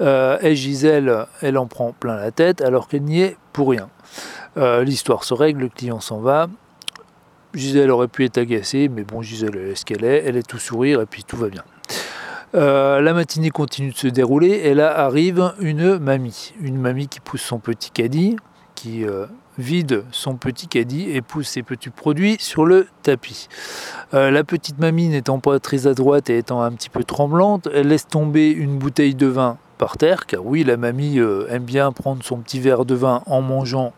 Euh, 0.00 0.38
et 0.40 0.56
Gisèle, 0.56 1.26
elle 1.42 1.58
en 1.58 1.66
prend 1.66 1.92
plein 1.92 2.16
la 2.16 2.30
tête 2.30 2.62
alors 2.62 2.88
qu'elle 2.88 3.02
n'y 3.02 3.20
est 3.20 3.36
pour 3.52 3.70
rien. 3.70 3.88
Euh, 4.56 4.82
l'histoire 4.82 5.24
se 5.24 5.34
règle, 5.34 5.60
le 5.60 5.68
client 5.68 6.00
s'en 6.00 6.20
va. 6.20 6.48
Gisèle 7.54 7.90
aurait 7.90 8.08
pu 8.08 8.24
être 8.24 8.38
agacée, 8.38 8.88
mais 8.88 9.02
bon, 9.02 9.22
Gisèle 9.22 9.56
est 9.56 9.74
ce 9.74 9.84
qu'elle 9.84 10.04
est, 10.04 10.24
elle 10.24 10.36
est 10.36 10.46
tout 10.46 10.58
sourire 10.58 11.00
et 11.00 11.06
puis 11.06 11.24
tout 11.24 11.36
va 11.36 11.48
bien. 11.48 11.64
Euh, 12.54 13.00
la 13.00 13.12
matinée 13.12 13.50
continue 13.50 13.92
de 13.92 13.96
se 13.96 14.08
dérouler 14.08 14.48
et 14.64 14.74
là 14.74 14.98
arrive 14.98 15.52
une 15.60 15.98
mamie. 15.98 16.52
Une 16.60 16.78
mamie 16.78 17.08
qui 17.08 17.20
pousse 17.20 17.42
son 17.42 17.58
petit 17.58 17.90
caddie, 17.90 18.36
qui 18.74 19.04
euh, 19.04 19.26
vide 19.58 20.04
son 20.10 20.34
petit 20.34 20.66
caddie 20.66 21.10
et 21.10 21.22
pousse 21.22 21.48
ses 21.48 21.62
petits 21.62 21.90
produits 21.90 22.36
sur 22.40 22.64
le 22.64 22.88
tapis. 23.02 23.48
Euh, 24.14 24.30
la 24.30 24.42
petite 24.42 24.78
mamie 24.78 25.08
n'étant 25.08 25.38
pas 25.38 25.60
très 25.60 25.86
adroite 25.86 26.28
et 26.28 26.38
étant 26.38 26.60
un 26.60 26.72
petit 26.72 26.90
peu 26.90 27.04
tremblante, 27.04 27.68
elle 27.72 27.88
laisse 27.88 28.08
tomber 28.08 28.50
une 28.50 28.78
bouteille 28.78 29.14
de 29.14 29.26
vin 29.26 29.58
par 29.78 29.96
terre, 29.96 30.26
car 30.26 30.44
oui, 30.44 30.64
la 30.64 30.76
mamie 30.76 31.18
aime 31.48 31.62
bien 31.62 31.90
prendre 31.92 32.22
son 32.22 32.38
petit 32.38 32.60
verre 32.60 32.84
de 32.84 32.94
vin 32.94 33.22
en 33.26 33.40
mangeant 33.40 33.94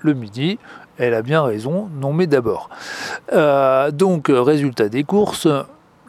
le 0.00 0.12
midi. 0.12 0.58
Elle 0.98 1.14
a 1.14 1.22
bien 1.22 1.42
raison, 1.42 1.88
non 1.98 2.12
mais 2.12 2.26
d'abord. 2.26 2.68
donc, 3.92 4.26
résultat 4.28 4.90
des 4.90 5.04
courses, 5.04 5.48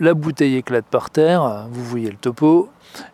la 0.04 0.14
bouteille 0.14 0.58
éclate 0.58 0.86
par 0.86 1.10
terre, 1.10 1.68
vous 1.72 1.84
voyez 1.84 2.10
le 2.10 2.18
topo, 2.18 2.70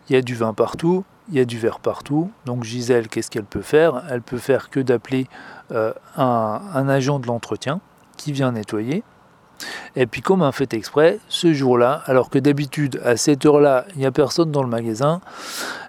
il 0.08 0.14
y 0.14 0.16
a 0.16 0.22
du 0.22 0.34
vin 0.34 0.52
partout, 0.52 1.04
il 1.30 1.38
y 1.38 1.40
a 1.40 1.44
du 1.44 1.58
verre 1.58 1.80
partout. 1.80 2.30
Donc 2.44 2.64
Gisèle, 2.64 3.08
qu'est-ce 3.08 3.30
qu'elle 3.30 3.44
peut 3.44 3.62
faire? 3.62 4.02
Elle 4.10 4.22
peut 4.22 4.38
faire 4.38 4.70
que 4.70 4.80
d'appeler 4.80 5.26
euh, 5.72 5.92
un, 6.16 6.88
agent 6.88 7.18
de 7.20 7.26
l'entretien 7.26 7.80
qui 8.16 8.32
vient 8.32 8.52
nettoyer. 8.52 9.02
Et 9.94 10.06
puis 10.06 10.22
comme 10.22 10.42
un 10.42 10.52
fait 10.52 10.72
exprès, 10.74 11.18
ce 11.28 11.52
jour-là, 11.52 12.02
alors 12.06 12.30
que 12.30 12.38
d'habitude 12.38 13.00
à 13.04 13.16
cette 13.16 13.44
heure-là, 13.44 13.84
il 13.94 13.98
n'y 13.98 14.06
a 14.06 14.10
personne 14.10 14.50
dans 14.50 14.62
le 14.62 14.68
magasin 14.68 15.20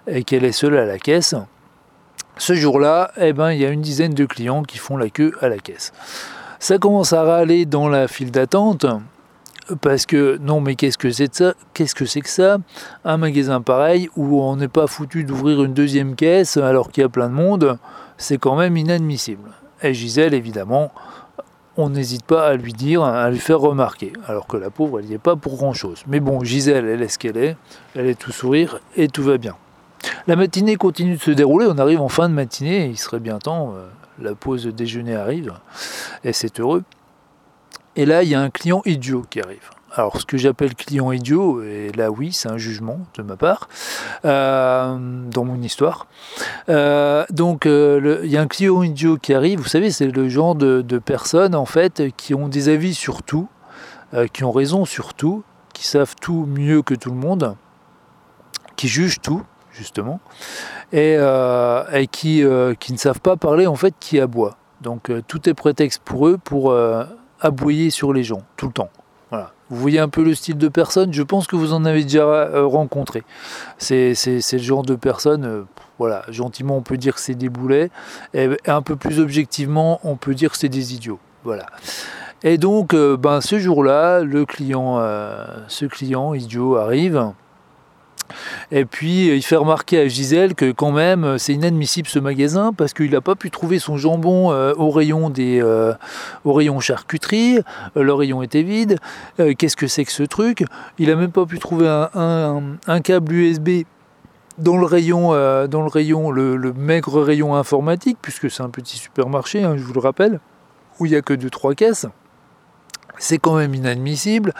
et 0.06 0.24
qu'elle 0.24 0.44
est 0.44 0.52
seule 0.52 0.76
à 0.76 0.84
la 0.84 0.98
caisse, 0.98 1.34
ce 2.36 2.54
jour-là, 2.54 3.12
eh 3.16 3.32
ben, 3.32 3.52
il 3.52 3.60
y 3.60 3.64
a 3.64 3.70
une 3.70 3.82
dizaine 3.82 4.14
de 4.14 4.24
clients 4.24 4.62
qui 4.62 4.78
font 4.78 4.96
la 4.96 5.10
queue 5.10 5.32
à 5.40 5.48
la 5.48 5.58
caisse. 5.58 5.92
Ça 6.58 6.78
commence 6.78 7.12
à 7.12 7.22
râler 7.24 7.66
dans 7.66 7.88
la 7.88 8.08
file 8.08 8.30
d'attente 8.30 8.86
parce 9.80 10.06
que 10.06 10.38
non 10.38 10.60
mais 10.60 10.74
qu'est-ce 10.74 10.98
que 10.98 11.10
c'est 11.10 11.34
ça? 11.34 11.54
Qu'est-ce 11.74 11.94
que 11.94 12.04
c'est 12.04 12.20
que 12.20 12.28
ça? 12.28 12.58
Un 13.04 13.16
magasin 13.16 13.60
pareil 13.60 14.08
où 14.16 14.42
on 14.42 14.56
n'est 14.56 14.68
pas 14.68 14.86
foutu 14.86 15.24
d'ouvrir 15.24 15.62
une 15.62 15.74
deuxième 15.74 16.14
caisse 16.14 16.56
alors 16.56 16.90
qu'il 16.90 17.02
y 17.02 17.04
a 17.04 17.08
plein 17.08 17.28
de 17.28 17.34
monde, 17.34 17.78
c'est 18.16 18.38
quand 18.38 18.56
même 18.56 18.76
inadmissible. 18.76 19.50
Et 19.82 19.94
Gisèle 19.94 20.34
évidemment, 20.34 20.92
on 21.76 21.90
n'hésite 21.90 22.24
pas 22.24 22.46
à 22.46 22.54
lui 22.54 22.72
dire, 22.72 23.02
à 23.02 23.30
lui 23.30 23.38
faire 23.38 23.60
remarquer, 23.60 24.12
alors 24.26 24.46
que 24.46 24.56
la 24.56 24.70
pauvre 24.70 25.00
elle 25.00 25.06
n'y 25.06 25.14
est 25.14 25.18
pas 25.18 25.36
pour 25.36 25.56
grand 25.56 25.72
chose. 25.72 26.02
Mais 26.06 26.20
bon, 26.20 26.42
Gisèle 26.42 26.86
elle 26.86 27.02
est 27.02 27.08
ce 27.08 27.18
qu'elle 27.18 27.36
est, 27.36 27.56
elle 27.94 28.06
est 28.06 28.18
tout 28.18 28.32
sourire 28.32 28.80
et 28.96 29.08
tout 29.08 29.22
va 29.22 29.38
bien. 29.38 29.56
La 30.26 30.36
matinée 30.36 30.76
continue 30.76 31.16
de 31.16 31.22
se 31.22 31.30
dérouler, 31.30 31.66
on 31.68 31.78
arrive 31.78 32.00
en 32.00 32.08
fin 32.08 32.28
de 32.28 32.34
matinée, 32.34 32.86
il 32.86 32.98
serait 32.98 33.20
bien 33.20 33.38
temps, 33.38 33.74
euh, 33.76 33.86
la 34.20 34.34
pause 34.34 34.66
déjeuner 34.66 35.14
arrive, 35.14 35.52
et 36.24 36.32
c'est 36.32 36.60
heureux. 36.60 36.82
Et 37.96 38.06
là, 38.06 38.22
il 38.22 38.28
y 38.28 38.34
a 38.34 38.40
un 38.40 38.50
client 38.50 38.82
idiot 38.84 39.24
qui 39.28 39.40
arrive. 39.40 39.70
Alors 39.94 40.18
ce 40.18 40.24
que 40.24 40.38
j'appelle 40.38 40.74
client 40.74 41.12
idiot, 41.12 41.62
et 41.62 41.92
là 41.92 42.10
oui, 42.10 42.32
c'est 42.32 42.48
un 42.48 42.56
jugement 42.56 43.00
de 43.14 43.22
ma 43.22 43.36
part, 43.36 43.68
euh, 44.24 44.96
dans 45.30 45.44
mon 45.44 45.60
histoire. 45.60 46.06
Euh, 46.70 47.26
donc 47.28 47.66
il 47.66 48.30
y 48.30 48.38
a 48.38 48.40
un 48.40 48.46
client 48.46 48.82
idiot 48.82 49.18
qui 49.18 49.34
arrive, 49.34 49.58
vous 49.58 49.68
savez, 49.68 49.90
c'est 49.90 50.06
le 50.06 50.28
genre 50.30 50.54
de, 50.54 50.98
personnes 50.98 51.54
en 51.54 51.66
fait 51.66 52.04
qui 52.16 52.34
ont 52.34 52.48
des 52.48 52.70
avis 52.70 52.94
sur 52.94 53.22
tout, 53.22 53.48
qui 54.32 54.44
ont 54.44 54.52
raison 54.52 54.86
sur 54.86 55.12
tout, 55.12 55.42
qui 55.74 55.86
savent 55.86 56.14
tout 56.20 56.46
mieux 56.46 56.80
que 56.80 56.94
tout 56.94 57.10
le 57.10 57.16
monde, 57.16 57.56
qui 58.76 58.88
jugent 58.88 59.20
tout 59.20 59.42
justement, 59.72 60.20
et, 60.92 61.18
qui, 62.10 62.44
qui 62.80 62.92
ne 62.92 62.98
savent 62.98 63.20
pas 63.20 63.36
parler 63.36 63.66
en 63.66 63.76
fait 63.76 63.94
qui 64.00 64.18
aboie. 64.20 64.56
Donc 64.80 65.10
tout 65.28 65.50
est 65.50 65.54
prétexte 65.54 66.00
pour 66.02 66.28
eux 66.28 66.38
pour 66.38 66.74
aboyer 67.42 67.90
sur 67.90 68.12
les 68.12 68.24
gens, 68.24 68.42
tout 68.56 68.66
le 68.66 68.72
temps. 68.72 68.90
Voilà. 69.30 69.52
Vous 69.70 69.76
voyez 69.76 69.98
un 69.98 70.08
peu 70.08 70.22
le 70.22 70.34
style 70.34 70.58
de 70.58 70.68
personne, 70.68 71.12
je 71.12 71.22
pense 71.22 71.46
que 71.46 71.56
vous 71.56 71.72
en 71.72 71.84
avez 71.84 72.02
déjà 72.02 72.24
euh, 72.24 72.66
rencontré. 72.66 73.22
C'est 73.78 74.14
le 74.26 74.58
genre 74.58 74.82
de 74.82 74.94
personne, 74.94 75.44
euh, 75.44 75.62
voilà, 75.98 76.24
gentiment 76.28 76.76
on 76.76 76.82
peut 76.82 76.98
dire 76.98 77.14
que 77.14 77.20
c'est 77.20 77.34
des 77.34 77.48
boulets, 77.48 77.90
et 78.34 78.50
un 78.66 78.82
peu 78.82 78.96
plus 78.96 79.20
objectivement 79.20 80.00
on 80.04 80.16
peut 80.16 80.34
dire 80.34 80.52
que 80.52 80.58
c'est 80.58 80.68
des 80.68 80.94
idiots. 80.94 81.18
Voilà. 81.44 81.66
Et 82.44 82.58
donc, 82.58 82.92
euh, 82.92 83.16
ben, 83.16 83.40
ce 83.40 83.58
jour-là, 83.58 84.20
le 84.20 84.44
client, 84.44 84.98
ce 85.68 85.86
client 85.86 86.34
idiot 86.34 86.76
arrive, 86.76 87.32
et 88.70 88.84
puis 88.84 89.28
il 89.28 89.42
fait 89.42 89.56
remarquer 89.56 90.00
à 90.00 90.08
Gisèle 90.08 90.54
que 90.54 90.72
quand 90.72 90.92
même 90.92 91.38
c'est 91.38 91.52
inadmissible 91.52 92.08
ce 92.08 92.18
magasin 92.18 92.72
parce 92.72 92.92
qu'il 92.92 93.10
n'a 93.10 93.20
pas 93.20 93.34
pu 93.34 93.50
trouver 93.50 93.78
son 93.78 93.96
jambon 93.96 94.52
euh, 94.52 94.74
au 94.76 94.90
rayon 94.90 95.30
des 95.30 95.60
euh, 95.62 95.92
au 96.44 96.52
rayon 96.52 96.80
charcuterie, 96.80 97.58
euh, 97.96 98.02
le 98.02 98.12
rayon 98.12 98.42
était 98.42 98.62
vide. 98.62 98.98
Qu'est-ce 99.58 99.76
que 99.76 99.86
c'est 99.86 100.04
que 100.04 100.12
ce 100.12 100.22
truc? 100.22 100.64
Il 100.98 101.08
n'a 101.08 101.16
même 101.16 101.32
pas 101.32 101.46
pu 101.46 101.58
trouver 101.58 101.88
un, 101.88 103.00
câble 103.00 103.32
USB 103.32 103.84
dans 104.58 104.76
le 104.76 104.84
rayon, 104.84 105.30
dans 105.66 105.82
le, 105.82 105.88
rayon 105.88 106.30
le, 106.30 106.72
maigre 106.72 107.20
rayon 107.20 107.54
informatique, 107.54 108.18
puisque 108.20 108.50
c'est 108.50 108.62
un 108.62 108.68
petit 108.68 108.96
supermarché, 108.96 109.62
hein, 109.62 109.76
je 109.76 109.82
vous 109.82 109.92
le 109.92 110.00
rappelle, 110.00 110.40
où 110.98 111.06
il 111.06 111.10
n'y 111.10 111.16
a 111.16 111.22
que 111.22 111.34
2-3 111.34 111.74
caisses 111.74 112.06
c'est 113.18 113.38
quand 113.38 113.56
même 113.56 113.74
inadmissible, 113.74 114.52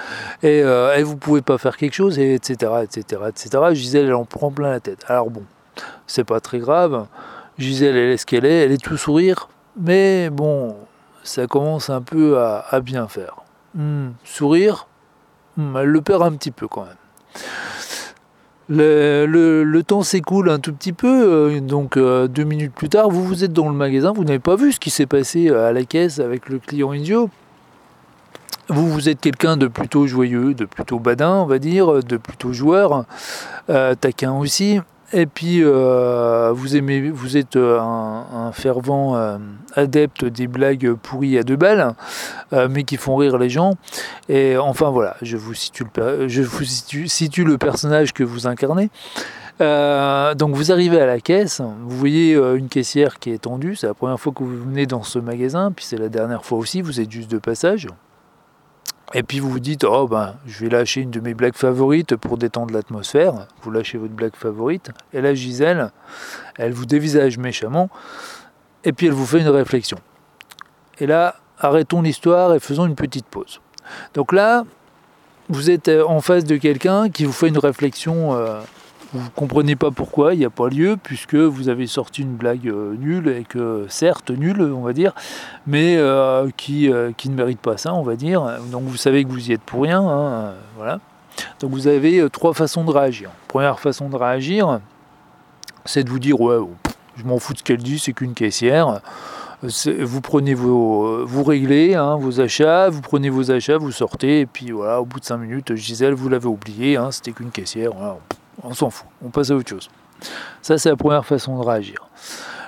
et, 0.43 0.63
euh, 0.63 0.97
et, 0.97 1.03
vous 1.03 1.17
pouvez 1.17 1.43
pas 1.43 1.59
faire 1.59 1.77
quelque 1.77 1.95
chose, 1.95 2.19
et 2.19 2.35
etc., 2.35 2.73
etc., 2.83 3.23
etc. 3.29 3.65
Gisèle, 3.73 4.07
elle 4.07 4.15
en 4.15 4.25
prend 4.25 4.51
plein 4.51 4.71
la 4.71 4.81
tête. 4.81 5.05
Alors 5.09 5.31
bon, 5.31 5.43
c'est 6.07 6.25
pas 6.25 6.41
très 6.41 6.59
grave. 6.59 7.07
Gisèle, 7.59 7.97
elle 7.97 8.11
est 8.11 8.17
ce 8.17 8.27
qu'elle 8.27 8.45
est, 8.45 8.65
elle 8.65 8.73
est 8.73 8.83
tout 8.83 8.97
sourire, 8.97 9.49
mais 9.77 10.31
bon, 10.31 10.77
ça 11.23 11.47
commence 11.47 11.91
un 11.91 12.03
peu 12.03 12.39
à, 12.39 12.81
bien 12.81 13.09
faire. 13.09 13.37
Hmm, 13.75 14.11
sourire, 14.25 14.87
hmm, 15.57 15.77
elle 15.77 15.89
le 15.89 16.01
perd 16.03 16.23
un 16.23 16.33
petit 16.33 16.51
peu 16.51 16.69
quand 16.69 16.85
même. 16.85 16.97
Le, 18.69 19.81
temps 19.83 20.03
s'écoule 20.03 20.49
un 20.49 20.59
tout 20.59 20.73
petit 20.73 20.93
peu, 20.93 21.53
euh, 21.53 21.61
donc 21.61 21.97
euh, 21.97 22.29
deux 22.29 22.45
minutes 22.45 22.73
plus 22.73 22.89
tard, 22.89 23.11
vous 23.11 23.25
vous 23.25 23.45
êtes 23.45 23.53
dans 23.53 23.69
le 23.69 23.75
magasin, 23.75 24.13
vous 24.13 24.25
n'avez 24.25 24.39
pas 24.39 24.57
vu 24.57 24.73
ce 24.73 24.81
qui 24.81 24.91
s'est 24.91 25.07
passé 25.07 25.51
à 25.51 25.73
la 25.73 25.85
caisse 25.85 26.21
avec 26.21 26.49
le 26.49 26.59
client 26.59 26.93
idiot. 26.93 27.29
Vous, 28.73 28.89
vous 28.89 29.11
êtes 29.11 29.21
quelqu'un 29.21 29.59
de 29.59 29.67
plutôt 29.67 30.07
joyeux, 30.07 30.55
de 30.55 30.65
plutôt 30.65 30.99
badin, 30.99 31.35
on 31.35 31.45
va 31.45 31.59
dire, 31.59 32.03
de 32.03 32.17
plutôt 32.17 32.55
joueur, 32.55 33.05
euh, 33.69 33.95
taquin 33.95 34.33
aussi. 34.33 34.81
Et 35.13 35.27
puis, 35.27 35.63
euh, 35.63 36.53
vous, 36.55 36.75
aimez, 36.75 37.11
vous 37.11 37.37
êtes 37.37 37.57
un, 37.57 38.51
fervent 38.55 39.15
euh, 39.15 39.37
adepte 39.75 40.25
des 40.25 40.47
blagues 40.47 40.95
pourries 40.95 41.37
à 41.37 41.43
deux 41.43 41.57
balles, 41.57 41.93
mais 42.71 42.85
qui 42.85 42.97
font 42.97 43.17
rire 43.17 43.37
les 43.37 43.51
gens. 43.51 43.75
Et 44.31 44.57
enfin, 44.57 44.89
voilà, 44.89 45.17
je 45.21 45.37
vous 45.37 45.53
situe, 45.53 45.85
le 47.45 47.59
personnage 47.59 48.15
que 48.15 48.25
vous 48.25 48.47
incarnez. 48.47 48.89
donc 49.61 50.55
vous 50.55 50.73
arrivez 50.73 50.99
à 50.99 51.05
la 51.05 51.21
caisse, 51.21 51.61
vous 51.61 51.99
voyez 51.99 52.37
une 52.37 52.71
caissière 52.71 53.19
qui 53.19 53.33
est 53.33 53.43
tendue, 53.43 53.77
c'est 53.77 53.87
la 53.87 53.93
première 53.93 54.19
fois 54.19 54.33
que 54.33 54.43
vous 54.43 54.65
venez 54.65 54.87
dans 54.87 55.03
ce 55.03 55.19
magasin, 55.19 55.73
puis 55.77 55.85
c'est 55.85 55.99
la 55.99 56.09
dernière 56.09 56.47
fois 56.47 56.57
aussi, 56.57 56.81
vous 56.81 57.01
êtes 57.01 57.11
juste 57.11 57.31
de 57.31 57.37
passage. 57.37 57.87
Et 59.15 59.23
puis 59.23 59.41
vous 59.41 59.51
vous 59.51 59.61
dites, 59.61 59.85
oh 59.85 60.09
ben, 60.09 60.37
je 60.47 60.65
vais 60.65 60.71
lâcher 60.71 61.03
une 61.03 61.11
de 61.11 61.21
mes 61.21 61.35
blagues 61.35 61.55
favorites 61.55 62.17
pour 62.17 62.39
détendre 62.39 62.73
l'atmosphère. 62.73 63.47
Vous 63.63 63.71
lâchez 63.71 63.99
votre 63.99 64.15
blague 64.15 64.37
favorite. 64.37 64.91
Et 65.13 65.21
là, 65.21 65.35
Gisèle, 65.35 65.91
elle 66.57 66.73
vous 66.73 66.87
dévisage 66.87 67.37
méchamment. 67.37 67.91
Et 68.85 68.93
puis 68.93 69.07
elle 69.07 69.13
vous 69.13 69.27
fait 69.27 69.41
une 69.41 69.49
réflexion. 69.49 69.99
Et 70.99 71.07
là, 71.07 71.37
arrêtons 71.59 72.01
l'histoire 72.01 72.55
et 72.55 72.61
faisons 72.61 72.87
une 72.87 72.95
petite 72.95 73.27
pause. 73.27 73.61
Donc 74.15 74.33
là, 74.33 74.65
vous 75.49 75.71
êtes 75.71 75.89
en 75.89 76.21
face 76.21 76.45
de 76.45 76.57
quelqu'un 76.57 77.11
qui 77.11 77.25
vous 77.25 77.33
fait 77.33 77.49
une 77.49 77.59
réflexion 77.59 78.35
euh, 78.35 78.61
vous 79.13 79.25
ne 79.25 79.29
comprenez 79.31 79.77
pas 79.77 79.91
pourquoi, 79.91 80.35
il 80.35 80.39
n'y 80.39 80.45
a 80.45 80.51
pas 80.51 80.69
lieu, 80.69 80.97
puisque 81.01 81.35
vous 81.35 81.69
avez 81.69 81.87
sorti 81.87 82.23
une 82.23 82.35
blague 82.35 82.67
euh, 82.69 82.95
nulle, 82.99 83.29
et 83.29 83.45
que 83.45 83.85
certes 83.89 84.31
nulle, 84.31 84.63
on 84.63 84.81
va 84.81 84.95
dire, 84.95 85.13
mais 85.67 85.97
euh, 85.99 86.49
qui, 86.57 86.91
euh, 86.91 87.13
qui 87.17 87.29
ne 87.29 87.35
mérite 87.35 87.61
pas 87.61 87.77
ça, 87.77 87.93
on 87.93 88.03
va 88.03 88.17
dire. 88.17 88.43
Donc 88.71 88.85
vous 88.85 88.97
savez 88.97 89.25
que 89.25 89.29
vous 89.29 89.51
y 89.51 89.53
êtes 89.53 89.61
pour 89.61 89.83
rien. 89.83 90.01
Hein, 90.01 90.53
voilà. 90.77 90.99
Donc 91.61 91.73
vous 91.73 91.89
avez 91.89 92.27
trois 92.31 92.55
façons 92.55 92.85
de 92.85 92.91
réagir. 92.91 93.31
Première 93.49 93.81
façon 93.81 94.09
de 94.09 94.17
réagir, 94.17 94.81
c'est 95.85 96.05
de 96.05 96.11
vous 96.11 96.19
dire 96.19 96.41
ouais, 96.41 96.59
je 97.17 97.25
m'en 97.25 97.39
fous 97.39 97.53
de 97.53 97.59
ce 97.59 97.65
qu'elle 97.65 97.83
dit, 97.83 97.99
c'est 97.99 98.13
qu'une 98.13 98.35
caissière. 98.35 99.01
Vous 99.63 100.21
prenez 100.21 100.55
vos, 100.55 101.25
vous 101.25 101.45
réglez 101.45 101.95
hein, 101.95 102.17
vos 102.17 102.41
achats, 102.41 102.89
vous 102.89 103.01
prenez 103.01 103.31
vos 103.31 103.51
achats, 103.51 103.79
vous 103.79 103.93
sortez, 103.93 104.41
et 104.41 104.47
puis 104.47 104.73
voilà, 104.73 105.01
au 105.01 105.05
bout 105.05 105.21
de 105.21 105.25
cinq 105.25 105.37
minutes, 105.37 105.75
Gisèle, 105.77 106.15
vous 106.15 106.29
l'avez 106.29 106.49
oublié, 106.49 106.97
hein, 106.97 107.13
c'était 107.13 107.31
qu'une 107.31 107.51
caissière. 107.51 107.93
On 108.63 108.75
s'en 108.75 108.91
fout, 108.91 109.09
on 109.25 109.31
passe 109.31 109.51
à 109.51 109.57
autre 109.57 109.69
chose. 109.69 109.89
Ça, 110.61 110.79
c'est 110.79 110.89
la 110.89 110.97
première 110.97 111.27
façon 111.27 111.59
de 111.59 111.65
réagir. 111.65 112.09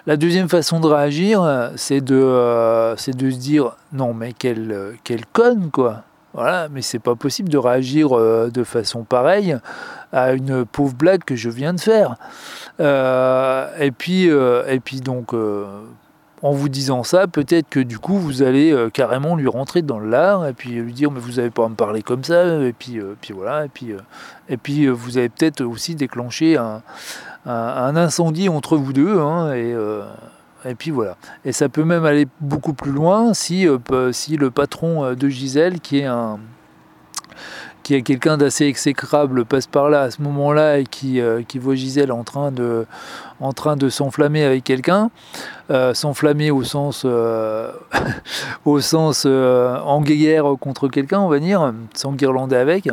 La 0.07 0.17
deuxième 0.19 0.49
façon 0.51 0.81
de 0.81 0.87
réagir, 0.87 1.71
c'est 1.77 2.03
de, 2.03 2.15
euh, 2.15 2.95
c'est 2.97 3.17
de 3.17 3.31
se 3.31 3.39
dire 3.39 3.77
non, 3.93 4.13
mais 4.13 4.35
quelle, 4.35 4.99
quelle 5.03 5.25
conne, 5.25 5.71
quoi. 5.71 6.03
Voilà, 6.35 6.69
mais 6.69 6.83
c'est 6.83 6.99
pas 6.99 7.15
possible 7.15 7.49
de 7.49 7.57
réagir 7.57 8.15
euh, 8.19 8.51
de 8.53 8.65
façon 8.65 9.05
pareille 9.05 9.57
à 10.13 10.33
une 10.33 10.67
pauvre 10.67 10.95
blague 10.95 11.25
que 11.25 11.37
je 11.37 11.49
viens 11.49 11.73
de 11.73 11.81
faire. 11.81 12.17
Euh, 12.81 13.69
et 13.79 13.93
puis, 13.93 14.25
et 14.25 14.81
puis 14.81 15.01
donc, 15.01 15.33
en 16.45 16.53
vous 16.53 16.69
disant 16.69 17.05
ça, 17.05 17.27
peut-être 17.27 17.71
que 17.71 17.81
du 17.81 17.99
coup 17.99 18.19
vous 18.19 18.43
allez 18.43 18.71
euh, 18.71 18.91
carrément 18.91 19.35
lui 19.35 19.49
rentrer 19.49 19.81
dans 19.81 19.99
l'art 19.99 20.47
et 20.47 20.53
puis 20.53 20.73
lui 20.73 20.93
dire 20.93 21.11
mais 21.11 21.19
vous 21.19 21.33
n'avez 21.33 21.49
pas 21.49 21.65
à 21.65 21.69
me 21.71 21.75
parler 21.75 22.03
comme 22.03 22.23
ça 22.23 22.61
et 22.61 22.75
puis, 22.75 22.99
euh, 22.99 23.17
puis 23.19 23.33
voilà 23.33 23.65
et 23.65 23.69
puis, 23.71 23.93
euh, 23.93 23.99
et 24.51 24.59
puis 24.59 24.87
vous 24.87 25.17
avez 25.17 25.31
peut-être 25.31 25.63
aussi 25.63 25.95
déclenché 25.95 26.59
un, 26.59 26.83
incendie 27.47 28.51
entre 28.51 28.77
vous 28.77 28.93
deux 28.93 29.19
hein, 29.19 29.55
et, 29.55 29.75
et 30.67 30.75
puis 30.75 30.91
voilà. 30.91 31.17
Et 31.47 31.53
ça 31.53 31.71
peut 31.71 31.85
même 31.85 32.05
aller 32.05 32.27
beaucoup 32.41 32.75
plus 32.75 32.93
loin 32.93 33.33
si, 33.33 33.67
si 34.13 34.37
le 34.37 34.51
patron 34.51 35.15
de 35.15 35.29
Gisèle 35.29 35.81
qui 35.81 36.01
est 36.01 36.07
un 36.07 36.39
qui 37.85 37.95
est 37.95 38.03
quelqu'un 38.03 38.37
d'assez 38.37 38.65
exécrable 38.65 39.45
passe 39.45 39.69
par 39.69 39.89
là 39.91 40.01
à 40.03 40.11
ce 40.11 40.21
moment-là 40.23 40.79
et 40.79 40.85
qui, 40.85 41.21
qui 41.47 41.59
voit 41.59 41.77
Gisèle 41.77 42.11
en 42.11 42.25
train 42.25 42.51
de, 42.51 42.87
en 43.41 43.53
train 43.53 43.77
de 43.77 43.89
s'enflammer 43.89 44.45
avec 44.45 44.65
quelqu'un, 44.65 45.11
euh, 45.71 45.95
s'enflammer 45.95 46.51
au 46.51 46.63
sens, 46.63 47.03
euh, 47.05 47.71
au 48.65 48.81
sens 48.81 49.25
euh, 49.27 49.79
en 49.81 50.01
guerre 50.01 50.55
contre 50.61 50.89
quelqu'un, 50.89 51.21
on 51.21 51.29
va 51.29 51.39
dire, 51.39 51.73
s'enguirlander 51.95 52.57
avec, 52.57 52.89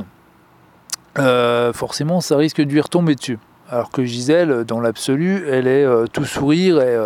forcément 1.74 2.22
ça 2.22 2.38
risque 2.38 2.62
de 2.62 2.72
lui 2.72 2.82
retomber 2.82 3.16
dessus. 3.16 3.40
Alors 3.70 3.92
que 3.92 4.04
Gisèle, 4.04 4.66
dans 4.66 4.82
l'absolu, 4.82 5.46
elle 5.50 5.68
est 5.68 5.86
tout 6.12 6.26
sourire 6.26 6.82
et 6.82 6.98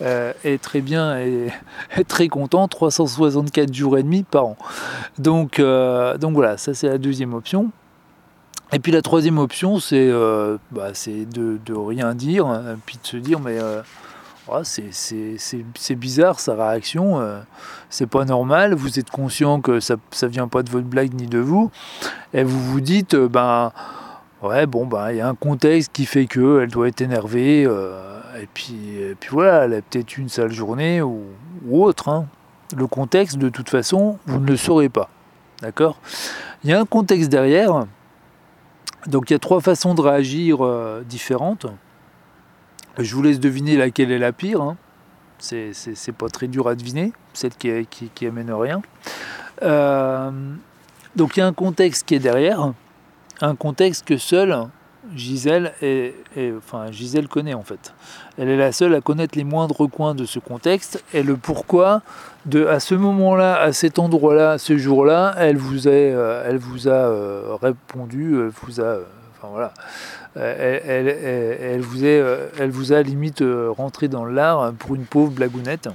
est 0.00 0.62
très 0.62 0.80
bien 0.80 1.18
et 1.18 1.52
très 2.08 2.28
content, 2.28 2.68
364 2.68 3.72
jours 3.72 3.98
et 3.98 4.02
demi 4.02 4.22
par 4.22 4.46
an. 4.46 4.56
Donc, 5.18 5.60
donc 5.60 6.34
voilà, 6.34 6.56
ça 6.56 6.74
c'est 6.74 6.88
la 6.88 6.98
deuxième 6.98 7.34
option. 7.34 7.70
Et 8.74 8.80
puis 8.80 8.90
la 8.90 9.02
troisième 9.02 9.38
option, 9.38 9.78
c'est 9.78 10.08
euh, 10.10 10.56
bah, 10.72 10.90
de, 11.06 11.74
rien 11.74 12.14
dire, 12.14 12.46
hein, 12.46 12.76
puis 12.84 12.98
de 13.00 13.06
se 13.06 13.16
dire, 13.16 13.38
mais 13.38 13.58
euh, 13.60 13.82
c'est 14.64 15.94
bizarre 15.94 16.40
sa 16.40 16.54
réaction, 16.54 17.20
euh, 17.20 17.40
c'est 17.88 18.08
pas 18.08 18.24
normal, 18.24 18.74
vous 18.74 18.98
êtes 18.98 19.10
conscient 19.10 19.60
que 19.60 19.78
ça 19.78 19.96
ne 20.22 20.26
vient 20.26 20.48
pas 20.48 20.64
de 20.64 20.70
votre 20.70 20.86
blague 20.86 21.14
ni 21.14 21.26
de 21.26 21.38
vous, 21.38 21.70
et 22.32 22.42
vous 22.42 22.60
vous 22.60 22.80
dites, 22.80 23.14
ben 23.14 23.70
ouais, 24.42 24.66
bon, 24.66 24.86
ben 24.86 25.12
il 25.12 25.18
y 25.18 25.20
a 25.20 25.28
un 25.28 25.36
contexte 25.36 25.92
qui 25.92 26.04
fait 26.04 26.26
qu'elle 26.26 26.68
doit 26.68 26.88
être 26.88 27.00
énervée, 27.00 27.68
et, 28.40 28.48
puis, 28.52 28.98
puis 29.20 29.30
voilà, 29.30 29.64
elle 29.64 29.74
a 29.74 29.82
peut-être 29.82 30.16
une 30.16 30.28
sale 30.28 30.52
journée 30.52 31.02
ou, 31.02 31.24
autre. 31.70 32.08
Hein. 32.08 32.26
Le 32.76 32.86
contexte, 32.86 33.38
de 33.38 33.48
toute 33.48 33.68
façon, 33.68 34.18
vous 34.26 34.40
ne 34.40 34.46
le 34.46 34.56
saurez 34.56 34.88
pas. 34.88 35.08
D'accord? 35.62 35.98
Il 36.62 36.70
y 36.70 36.72
a 36.72 36.80
un 36.80 36.86
contexte 36.86 37.30
derrière 37.30 37.86
donc 39.06 39.30
il 39.30 39.34
y 39.34 39.36
a 39.36 39.38
trois 39.38 39.60
façons 39.60 39.94
de 39.94 40.00
réagir 40.00 40.64
euh, 40.64 41.02
différentes. 41.06 41.66
Je 42.98 43.14
vous 43.14 43.22
laisse 43.22 43.40
deviner 43.40 43.76
laquelle 43.76 44.10
est 44.10 44.18
la 44.18 44.32
pire. 44.32 44.62
Hein. 44.62 44.76
C'est 45.38 46.12
pas 46.16 46.28
très 46.28 46.46
dur 46.46 46.68
à 46.68 46.74
deviner, 46.74 47.12
celle 47.34 47.54
qui, 47.54 47.86
qui, 48.14 48.26
amène 48.26 48.50
rien. 48.52 48.80
Euh, 49.62 50.30
Donc 51.16 51.36
il 51.36 51.40
y 51.40 51.42
a 51.42 51.46
un 51.46 51.52
contexte 51.52 52.06
qui 52.06 52.14
est 52.14 52.20
derrière, 52.20 52.72
un 53.40 53.54
contexte 53.54 54.06
que 54.06 54.16
seul 54.16 54.56
Gisèle, 55.14 55.72
Gisèle 56.90 57.28
connaît 57.28 57.54
en 57.54 57.62
fait. 57.62 57.94
Elle 58.38 58.48
est 58.48 58.56
la 58.56 58.72
seule 58.72 58.94
à 58.94 59.00
connaître 59.00 59.36
les 59.36 59.44
moindres 59.44 59.88
coins 59.88 60.14
de 60.14 60.24
ce 60.24 60.38
contexte 60.38 61.04
et 61.12 61.22
le 61.22 61.36
pourquoi 61.36 62.02
de 62.46 62.66
à 62.66 62.80
ce 62.80 62.94
moment-là, 62.94 63.60
à 63.60 63.72
cet 63.72 63.98
endroit-là, 63.98 64.58
ce 64.58 64.76
jour-là, 64.76 65.34
elle 65.38 65.56
vous 65.56 65.88
a, 65.88 65.90
euh, 65.90 66.58
euh, 66.86 67.56
répondu, 67.60 68.40
elle 68.40 68.52
vous 68.62 68.80
a, 68.80 68.98
enfin 69.36 69.48
voilà, 69.52 69.72
elle, 70.36 71.80
vous 72.70 72.92
a 72.92 73.02
limite 73.02 73.44
rentré 73.76 74.08
dans 74.08 74.24
l'art 74.24 74.72
pour 74.78 74.94
une 74.94 75.04
pauvre 75.04 75.30
blagounette, 75.30 75.88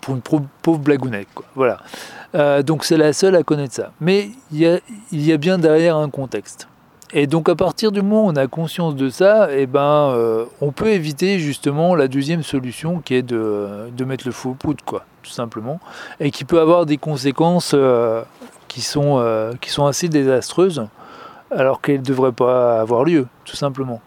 pour 0.00 0.14
une 0.14 0.22
pauvre 0.22 0.78
blagounette. 0.78 1.28
Voilà. 1.54 1.80
donc 2.62 2.84
c'est 2.84 2.96
la 2.96 3.12
seule 3.12 3.36
à 3.36 3.42
connaître 3.42 3.74
ça. 3.74 3.92
Mais 4.00 4.30
il 4.52 4.80
y 5.12 5.32
a 5.32 5.36
bien 5.36 5.58
derrière 5.58 5.96
un 5.96 6.10
contexte. 6.10 6.69
Et 7.12 7.26
donc 7.26 7.48
à 7.48 7.56
partir 7.56 7.90
du 7.90 8.02
moment 8.02 8.26
où 8.26 8.28
on 8.28 8.36
a 8.36 8.46
conscience 8.46 8.94
de 8.94 9.10
ça, 9.10 9.48
eh 9.50 9.66
ben, 9.66 10.12
euh, 10.14 10.44
on 10.60 10.70
peut 10.70 10.90
éviter 10.90 11.38
justement 11.40 11.94
la 11.96 12.06
deuxième 12.06 12.42
solution 12.42 13.00
qui 13.00 13.14
est 13.14 13.22
de, 13.22 13.90
de 13.96 14.04
mettre 14.04 14.26
le 14.26 14.32
faux 14.32 14.54
poudre, 14.54 14.84
quoi, 14.84 15.04
tout 15.22 15.30
simplement, 15.30 15.80
et 16.20 16.30
qui 16.30 16.44
peut 16.44 16.60
avoir 16.60 16.86
des 16.86 16.98
conséquences 16.98 17.72
euh, 17.74 18.22
qui, 18.68 18.80
sont, 18.80 19.18
euh, 19.18 19.52
qui 19.60 19.70
sont 19.70 19.86
assez 19.86 20.08
désastreuses, 20.08 20.86
alors 21.50 21.80
qu'elles 21.80 22.00
ne 22.00 22.04
devraient 22.04 22.32
pas 22.32 22.80
avoir 22.80 23.02
lieu, 23.02 23.26
tout 23.44 23.56
simplement. 23.56 24.00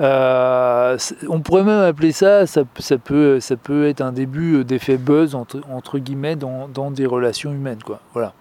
on 0.00 1.40
pourrait 1.44 1.62
même 1.62 1.82
appeler 1.82 2.10
ça, 2.10 2.48
ça, 2.48 2.62
ça, 2.80 2.98
peut, 2.98 3.38
ça 3.38 3.56
peut 3.56 3.86
être 3.86 4.00
un 4.00 4.10
début 4.10 4.64
d'effet 4.64 4.96
buzz 4.96 5.36
entre, 5.36 5.60
entre 5.72 6.00
guillemets 6.00 6.34
dans, 6.34 6.66
dans, 6.66 6.90
des 6.90 7.06
relations 7.06 7.52
humaines, 7.52 7.84
quoi. 7.84 8.00
Voilà. 8.14 8.32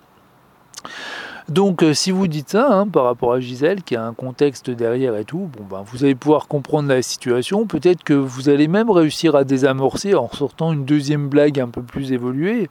Donc 1.52 1.84
euh, 1.84 1.94
si 1.94 2.12
vous 2.12 2.28
dites 2.28 2.52
ça 2.52 2.72
hein, 2.72 2.88
par 2.88 3.04
rapport 3.04 3.34
à 3.34 3.42
Gisèle, 3.42 3.84
qui 3.84 3.98
a 3.98 4.06
un 4.06 4.14
contexte 4.14 4.70
derrière 4.70 5.18
et 5.18 5.26
tout, 5.26 5.50
bon, 5.52 5.66
ben, 5.70 5.84
vous 5.86 6.06
allez 6.06 6.16
pouvoir 6.16 6.48
comprendre 6.48 6.88
la 6.88 7.02
situation. 7.02 7.68
Peut-être 7.68 8.06
que 8.06 8.14
vous 8.14 8.48
allez 8.48 8.70
même 8.70 8.90
réussir 8.90 9.36
à 9.36 9.44
désamorcer 9.44 10.16
en 10.16 10.30
sortant 10.30 10.72
une 10.72 10.86
deuxième 10.86 11.28
blague 11.28 11.60
un 11.60 11.68
peu 11.68 11.82
plus 11.82 12.14
évoluée, 12.14 12.70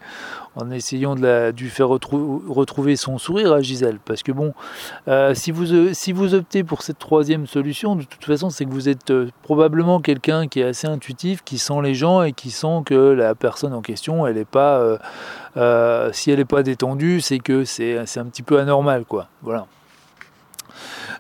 en 0.57 0.71
essayant 0.71 1.15
de, 1.15 1.21
la, 1.21 1.51
lui 1.51 1.69
faire 1.69 1.89
retrouver 1.89 2.97
son 2.97 3.19
sourire 3.19 3.53
à 3.53 3.61
Gisèle. 3.61 3.99
Parce 4.03 4.23
que 4.23 4.33
bon, 4.33 4.55
euh, 5.09 5.35
si, 5.35 5.51
vous, 5.51 5.75
euh, 5.75 5.91
si 5.93 6.13
vous 6.13 6.33
optez 6.33 6.65
pour 6.65 6.81
cette 6.81 6.99
troisième 6.99 7.47
solution, 7.47 7.97
de 7.97 8.05
toute 8.05 8.25
façon, 8.25 8.49
c'est 8.49 8.65
que 8.65 8.71
vous 8.71 8.89
êtes 8.89 9.13
probablement 9.43 10.01
quelqu'un 10.01 10.49
qui 10.49 10.61
est 10.61 10.65
assez 10.65 10.87
intuitif, 10.87 11.45
qui 11.45 11.59
sent 11.59 11.83
les 11.83 11.95
gens 11.95 12.23
et 12.23 12.33
qui 12.33 12.51
sent 12.51 12.81
que 12.87 12.95
la 12.95 13.35
personne 13.35 13.75
en 13.75 13.83
question, 13.83 14.27
elle 14.27 14.37
n'est 14.37 14.47
pas... 14.47 14.99
si 15.55 16.31
elle 16.31 16.39
n'est 16.39 16.45
pas 16.45 16.63
détendue, 16.63 17.21
c'est 17.21 17.39
que 17.39 17.65
c'est 17.65 17.99
un 17.99 18.27
petit 18.27 18.43
peu 18.43 18.59
anormal, 18.59 19.05
quoi. 19.05 19.29
Voilà. 19.43 19.67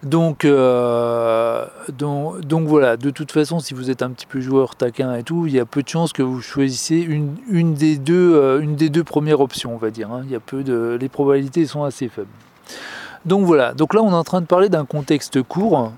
Donc, 0.03 0.47
euh, 0.47 1.67
donc, 1.91 2.41
donc, 2.41 2.67
voilà, 2.67 2.97
de 2.97 3.11
toute 3.11 3.33
façon, 3.33 3.61
si 3.61 3.75
vous 3.75 3.91
êtes 3.91 4.03
un 4.03 4.11
petit 4.11 4.27
peu 4.27 4.41
joueur 4.41 4.75
taquin 4.75 5.15
et 5.15 5.23
tout, 5.23 5.47
il 5.47 5.53
y 5.53 5.61
a 5.61 5.67
peu 5.67 5.83
de 5.83 5.89
chances 5.89 6.13
que 6.13 6.23
vous 6.23 6.41
choisissez 6.41 6.97
une, 6.97 7.37
une, 7.51 7.75
des, 7.75 7.99
deux, 7.99 8.35
euh, 8.35 8.61
une 8.61 8.77
des 8.77 8.89
deux 8.89 9.05
premières 9.05 9.41
options, 9.41 9.75
on 9.75 9.79
va 9.79 9.91
dire. 9.91 10.11
Hein. 10.11 10.23
Il 10.25 10.31
y 10.31 10.35
a 10.35 10.41
peu 10.41 10.63
de, 10.63 10.97
les 10.99 11.09
probabilités 11.11 11.67
sont 11.67 11.85
assez 11.85 12.09
faibles. 12.09 12.29
Donc 13.27 13.45
voilà, 13.45 13.75
donc 13.75 13.93
là 13.93 14.01
on 14.03 14.11
est 14.11 14.15
en 14.15 14.25
train 14.25 14.41
de 14.41 14.47
parler 14.47 14.71
d'un 14.71 14.87
contexte 14.87 15.43
court, 15.43 15.93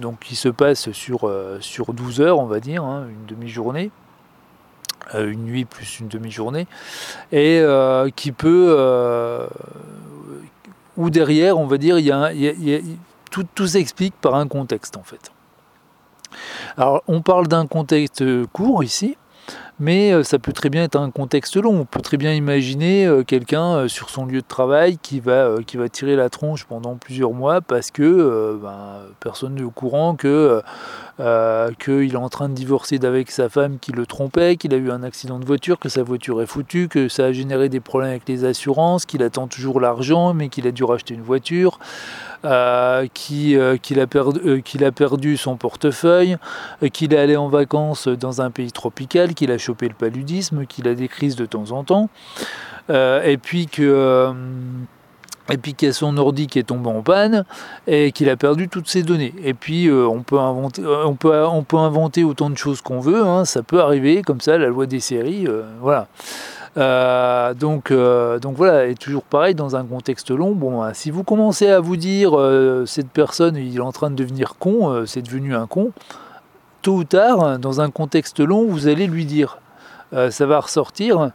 donc 0.00 0.20
qui 0.20 0.36
se 0.36 0.48
passe 0.48 0.90
sur, 0.92 1.28
euh, 1.28 1.58
sur 1.60 1.92
12 1.92 2.22
heures, 2.22 2.38
on 2.38 2.46
va 2.46 2.60
dire, 2.60 2.82
hein, 2.84 3.04
une 3.10 3.26
demi-journée. 3.26 3.90
Une 5.14 5.44
nuit 5.44 5.64
plus 5.64 6.00
une 6.00 6.08
demi-journée, 6.08 6.66
et 7.32 7.62
qui 8.16 8.32
peut, 8.32 9.46
ou 10.96 11.10
derrière, 11.10 11.58
on 11.58 11.66
va 11.66 11.78
dire, 11.78 11.98
il 11.98 12.06
y 12.06 12.12
a, 12.12 12.80
tout, 13.30 13.46
tout 13.54 13.66
s'explique 13.66 14.14
par 14.20 14.34
un 14.34 14.48
contexte 14.48 14.96
en 14.96 15.02
fait. 15.02 15.32
Alors 16.76 17.02
on 17.06 17.22
parle 17.22 17.48
d'un 17.48 17.66
contexte 17.66 18.24
court 18.52 18.84
ici, 18.84 19.16
mais 19.78 20.12
euh, 20.12 20.22
ça 20.22 20.38
peut 20.38 20.52
très 20.52 20.70
bien 20.70 20.84
être 20.84 20.96
un 20.96 21.10
contexte 21.10 21.56
long. 21.56 21.80
On 21.80 21.84
peut 21.84 22.00
très 22.00 22.16
bien 22.16 22.32
imaginer 22.32 23.06
euh, 23.06 23.22
quelqu'un 23.22 23.76
euh, 23.76 23.88
sur 23.88 24.10
son 24.10 24.26
lieu 24.26 24.40
de 24.40 24.46
travail 24.46 24.98
qui 24.98 25.20
va, 25.20 25.56
qui 25.66 25.76
va 25.76 25.88
tirer 25.88 26.16
la 26.16 26.30
tronche 26.30 26.64
pendant 26.64 26.96
plusieurs 26.96 27.32
mois 27.32 27.60
parce 27.60 27.90
que 27.90 28.58
ben, 28.62 29.00
personne 29.20 29.54
n'est 29.54 29.62
au 29.62 29.70
courant 29.70 30.16
que 30.16 30.62
qu'il 31.18 32.12
est 32.12 32.16
en 32.16 32.28
train 32.28 32.48
de 32.48 32.54
divorcer 32.54 32.98
d'avec 32.98 33.30
sa 33.30 33.48
femme 33.48 33.78
qui 33.78 33.92
le 33.92 34.06
trompait, 34.06 34.56
qu'il 34.56 34.74
a 34.74 34.76
eu 34.76 34.90
un 34.90 35.02
accident 35.02 35.38
de 35.38 35.44
voiture, 35.44 35.78
que 35.78 35.88
sa 35.88 36.02
voiture 36.02 36.42
est 36.42 36.46
foutue, 36.46 36.88
que 36.88 37.08
ça 37.08 37.26
a 37.26 37.32
généré 37.32 37.68
des 37.68 37.80
problèmes 37.80 38.10
avec 38.10 38.28
les 38.28 38.44
assurances, 38.44 39.06
qu'il 39.06 39.22
attend 39.22 39.46
toujours 39.46 39.80
l'argent 39.80 40.34
mais 40.34 40.48
qu'il 40.48 40.66
a 40.66 40.72
dû 40.72 40.84
racheter 40.84 41.14
une 41.14 41.22
voiture. 41.22 41.78
Euh, 42.44 43.06
qu'il 43.12 43.58
a, 43.58 44.06
perdu, 44.06 44.62
qu'il 44.62 44.84
a 44.84 44.92
perdu 44.92 45.36
son 45.36 45.56
portefeuille, 45.56 46.36
qu'il 46.92 47.12
est 47.12 47.18
allé 47.18 47.36
en 47.36 47.48
vacances 47.48 48.06
dans 48.06 48.40
un 48.40 48.50
pays 48.50 48.70
tropical, 48.70 49.34
qu'il 49.34 49.50
a 49.50 49.58
choper 49.58 49.88
le 49.88 49.94
paludisme, 49.94 50.64
qu'il 50.66 50.86
a 50.86 50.94
des 50.94 51.08
crises 51.08 51.34
de 51.34 51.46
temps 51.46 51.72
en 51.72 51.82
temps, 51.82 52.08
euh, 52.90 53.22
et 53.24 53.36
puis 53.36 53.66
que 53.66 53.82
euh, 53.82 54.32
et 55.50 55.56
puis 55.56 55.74
qu'il 55.74 55.88
y 55.88 55.90
a 55.90 55.94
son 55.94 56.16
ordi 56.16 56.46
qui 56.46 56.58
est 56.58 56.64
tombé 56.64 56.88
en 56.88 57.02
panne 57.02 57.44
et 57.86 58.12
qu'il 58.12 58.28
a 58.30 58.36
perdu 58.36 58.68
toutes 58.68 58.88
ses 58.88 59.02
données. 59.02 59.34
Et 59.42 59.54
puis 59.54 59.88
euh, 59.88 60.06
on, 60.06 60.22
peut 60.22 60.38
inventer, 60.38 60.82
on, 60.84 61.14
peut, 61.14 61.44
on 61.44 61.62
peut 61.62 61.76
inventer 61.76 62.24
autant 62.24 62.50
de 62.50 62.56
choses 62.56 62.80
qu'on 62.80 63.00
veut, 63.00 63.24
hein, 63.24 63.44
ça 63.44 63.62
peut 63.62 63.80
arriver 63.80 64.22
comme 64.22 64.40
ça, 64.40 64.58
la 64.58 64.68
loi 64.68 64.86
des 64.86 65.00
séries, 65.00 65.46
voilà. 65.80 66.08
donc, 67.54 67.92
donc 67.92 68.56
voilà, 68.56 68.86
et 68.86 68.94
toujours 68.94 69.22
pareil 69.22 69.54
dans 69.54 69.76
un 69.76 69.84
contexte 69.84 70.30
long. 70.30 70.52
Bon, 70.52 70.82
hein, 70.82 70.92
si 70.94 71.10
vous 71.10 71.24
commencez 71.24 71.68
à 71.68 71.80
vous 71.80 71.96
dire 71.96 72.32
cette 72.86 73.10
personne 73.10 73.56
il 73.56 73.76
est 73.76 73.80
en 73.80 73.92
train 73.92 74.10
de 74.10 74.16
devenir 74.16 74.56
con, 74.58 75.04
c'est 75.06 75.22
devenu 75.22 75.54
un 75.54 75.66
con, 75.66 75.92
tôt 76.82 76.96
ou 76.96 77.04
tard, 77.04 77.58
dans 77.58 77.80
un 77.80 77.90
contexte 77.90 78.40
long, 78.40 78.66
vous 78.66 78.88
allez 78.88 79.06
lui 79.06 79.24
dire. 79.24 79.58
Euh, 80.12 80.30
ça 80.30 80.46
va 80.46 80.60
ressortir. 80.60 81.30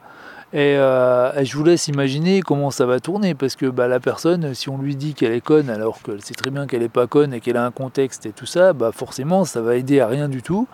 Euh, 0.54 1.32
et, 1.38 1.46
je 1.46 1.56
vous 1.56 1.64
laisse 1.64 1.88
imaginer 1.88 2.42
comment 2.42 2.72
ça 2.72 2.86
va 2.86 3.00
tourner, 3.00 3.36
parce 3.36 3.56
que 3.56 3.66
bah, 3.68 3.88
la 3.88 4.00
personne, 4.00 4.54
si 4.54 4.70
on 4.70 4.78
lui 4.78 4.96
dit 4.96 5.14
qu'elle 5.14 5.32
est 5.32 5.42
conne, 5.42 5.70
alors 5.70 6.02
qu'elle 6.02 6.22
sait 6.22 6.34
très 6.34 6.52
bien 6.52 6.68
qu'elle 6.68 6.82
n'est 6.82 6.90
pas 6.90 7.08
conne 7.08 7.34
et 7.34 7.40
qu'elle 7.40 7.58
a 7.58 7.66
un 7.66 7.72
contexte 7.72 8.26
et 8.26 8.32
tout 8.32 8.46
ça, 8.46 8.74
bah 8.74 8.92
forcément, 8.94 9.46
ça 9.46 9.62
va 9.62 9.76
aider 9.76 10.00
à 10.00 10.08
rien 10.08 10.30
du 10.30 10.42
tout. 10.42 10.68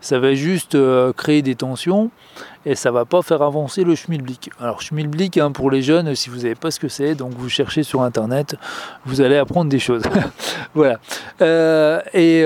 Ça 0.00 0.18
va 0.18 0.34
juste 0.34 0.74
euh, 0.74 1.14
créer 1.14 1.40
des 1.40 1.54
tensions 1.54 2.10
et 2.66 2.74
ça 2.74 2.90
va 2.90 3.06
pas 3.06 3.22
faire 3.22 3.40
avancer 3.40 3.84
le 3.84 3.94
schmilblick. 3.94 4.50
Alors 4.60 4.82
schmilblick, 4.82 5.38
hein, 5.38 5.50
pour 5.50 5.70
les 5.70 5.80
jeunes, 5.80 6.14
si 6.14 6.28
vous 6.28 6.40
savez 6.40 6.54
pas 6.54 6.70
ce 6.70 6.78
que 6.78 6.88
c'est, 6.88 7.14
donc 7.14 7.32
vous 7.32 7.48
cherchez 7.48 7.82
sur 7.82 8.02
internet, 8.02 8.56
vous 9.06 9.22
allez 9.22 9.38
apprendre 9.38 9.70
des 9.70 9.78
choses. 9.78 10.02
voilà. 10.74 10.98
et 12.12 12.44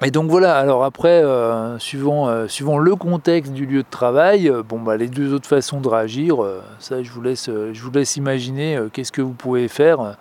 et 0.00 0.12
donc 0.12 0.30
voilà, 0.30 0.56
alors 0.56 0.84
après, 0.84 1.24
euh, 1.24 1.76
suivant, 1.80 2.28
euh, 2.28 2.46
suivant 2.46 2.78
le 2.78 2.94
contexte 2.94 3.52
du 3.52 3.66
lieu 3.66 3.82
de 3.82 3.88
travail, 3.90 4.48
euh, 4.48 4.62
bon, 4.62 4.78
bah, 4.78 4.96
les 4.96 5.08
deux 5.08 5.34
autres 5.34 5.48
façons 5.48 5.80
de 5.80 5.88
réagir, 5.88 6.36
ça 6.78 7.02
je 7.02 7.10
vous 7.10 7.20
laisse, 7.20 7.46
je 7.46 7.82
vous 7.82 7.90
laisse 7.90 8.14
imaginer 8.14 8.78
qu'est-ce 8.92 9.10
que 9.10 9.22
vous 9.22 9.32
pouvez 9.32 9.66
faire, 9.66 10.16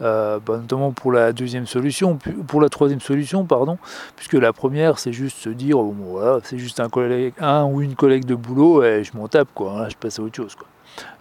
bah, 0.00 0.40
notamment 0.46 0.92
pour 0.92 1.10
la 1.10 1.32
deuxième 1.32 1.66
solution, 1.66 2.16
pour 2.46 2.60
la 2.60 2.68
troisième 2.68 3.00
solution, 3.00 3.44
pardon, 3.44 3.78
puisque 4.14 4.34
la 4.34 4.52
première 4.52 5.00
c'est 5.00 5.12
juste 5.12 5.38
se 5.38 5.50
dire, 5.50 5.78
voilà, 5.78 6.38
c'est 6.44 6.58
juste 6.58 6.78
un, 6.78 6.88
collègue, 6.88 7.34
un 7.40 7.64
ou 7.64 7.82
une 7.82 7.96
collègue 7.96 8.24
de 8.24 8.36
boulot 8.36 8.84
et 8.84 9.02
je 9.02 9.16
m'en 9.16 9.26
tape, 9.26 9.48
quoi, 9.52 9.80
hein, 9.80 9.88
je 9.88 9.96
passe 9.96 10.20
à 10.20 10.22
autre 10.22 10.36
chose, 10.36 10.54
quoi. 10.54 10.68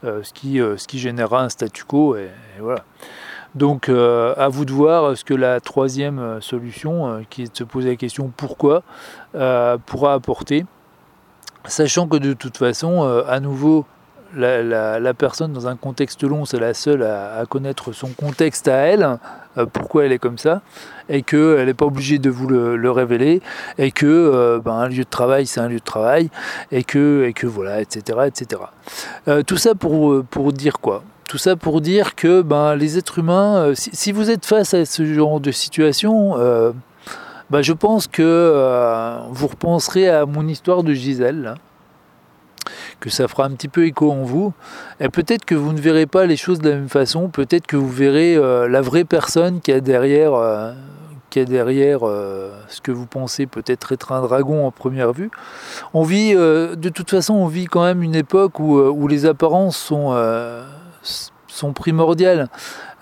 ce, 0.04 0.34
qui, 0.34 0.58
ce 0.60 0.88
qui 0.88 1.00
générera 1.00 1.44
un 1.44 1.50
statu 1.50 1.84
quo, 1.84 2.16
et 2.16 2.30
voilà. 2.60 2.84
Donc 3.56 3.90
euh, 3.90 4.34
à 4.38 4.50
vous 4.50 4.66
de 4.66 4.72
voir 4.72 5.18
ce 5.18 5.24
que 5.24 5.34
la 5.34 5.60
troisième 5.60 6.20
euh, 6.20 6.42
solution, 6.42 7.08
euh, 7.08 7.22
qui 7.30 7.44
est 7.44 7.52
de 7.52 7.58
se 7.58 7.64
poser 7.64 7.90
la 7.90 7.96
question 7.96 8.32
pourquoi, 8.36 8.84
pourra 9.86 10.14
apporter. 10.14 10.66
Sachant 11.66 12.08
que 12.08 12.18
de 12.18 12.34
toute 12.34 12.58
façon, 12.58 13.04
à 13.28 13.40
nouveau, 13.42 13.86
la, 14.34 15.14
personne 15.14 15.52
dans 15.52 15.68
un 15.68 15.76
contexte 15.76 16.24
long, 16.24 16.46
c'est 16.46 16.60
la 16.60 16.74
seule 16.74 17.04
à, 17.04 17.44
connaître 17.48 17.92
son 17.92 18.08
contexte 18.08 18.70
à 18.70 18.78
elle, 18.78 19.20
pourquoi 19.74 20.06
elle 20.06 20.14
est 20.14 20.18
comme 20.18 20.38
ça, 20.38 20.62
et 21.10 21.24
qu'elle 21.24 21.66
n'est 21.66 21.74
pas 21.74 21.86
obligée 21.86 22.20
de 22.20 22.30
vous 22.30 22.48
le, 22.48 22.90
révéler, 22.90 23.42
et 23.78 23.92
que 23.92 24.60
ben, 24.64 24.72
un 24.72 24.88
lieu 24.88 25.04
de 25.04 25.10
travail, 25.10 25.46
c'est 25.46 25.60
un 25.60 25.68
lieu 25.68 25.80
de 25.80 25.84
travail, 25.84 26.30
et 26.72 26.86
que, 26.86 27.26
et 27.28 27.34
que 27.34 27.46
voilà, 27.46 27.82
etc. 27.82 28.20
etc. 28.26 28.62
tout 29.46 29.58
ça 29.58 29.76
pour, 29.76 30.24
pour 30.24 30.54
dire 30.54 30.80
quoi? 30.80 31.04
Tout 31.28 31.38
ça 31.38 31.56
pour 31.56 31.82
dire 31.82 32.16
que 32.16 32.42
ben, 32.42 32.76
les 32.76 32.98
êtres 32.98 33.20
humains, 33.20 33.58
euh, 33.58 33.74
si, 33.76 34.12
vous 34.12 34.32
êtes 34.32 34.46
face 34.46 34.74
à 34.74 34.86
ce 34.86 35.06
genre 35.14 35.40
de 35.40 35.52
situation, 35.52 36.38
euh, 36.38 36.72
ben, 37.50 37.62
je 37.62 37.74
pense 37.74 38.08
que 38.08 38.24
euh, 38.24 39.20
vous 39.32 39.48
repenserez 39.48 40.10
à 40.10 40.26
mon 40.26 40.48
histoire 40.48 40.84
de 40.84 40.94
Gisèle, 40.94 41.56
que 43.02 43.10
ça 43.10 43.28
fera 43.28 43.46
un 43.46 43.52
petit 43.52 43.68
peu 43.68 43.86
écho 43.86 44.12
en 44.12 44.24
vous. 44.24 44.54
Et 45.02 45.10
peut-être 45.10 45.44
que 45.44 45.54
vous 45.54 45.74
ne 45.74 45.82
verrez 45.82 46.06
pas 46.06 46.26
les 46.26 46.38
choses 46.38 46.60
de 46.60 46.70
la 46.70 46.76
même 46.76 46.90
façon, 46.90 47.28
peut-être 47.28 47.68
que 47.68 47.76
vous 47.76 47.90
verrez 47.90 48.36
la 48.68 48.82
vraie 48.82 49.06
personne 49.06 49.62
qui 49.62 49.72
a 49.72 49.80
derrière, 49.80 50.34
derrière 51.36 52.00
ce 52.68 52.82
que 52.82 52.92
vous 52.92 53.06
pensez 53.06 53.46
peut-être 53.46 53.92
être 53.92 54.12
un 54.12 54.22
dragon 54.22 54.66
en 54.66 54.72
première 54.72 55.14
vue. 55.14 55.30
On 55.94 56.02
vit, 56.02 56.34
de 56.34 56.90
toute 56.90 57.12
façon, 57.12 57.36
on 57.36 57.48
vit 57.48 57.66
quand 57.66 57.84
même 57.84 58.02
une 58.02 58.16
époque 58.16 58.60
où 58.60 59.08
les 59.08 59.26
apparences 59.28 59.78
sont 59.78 60.12
sont 61.48 61.74
primordiales. 61.74 62.50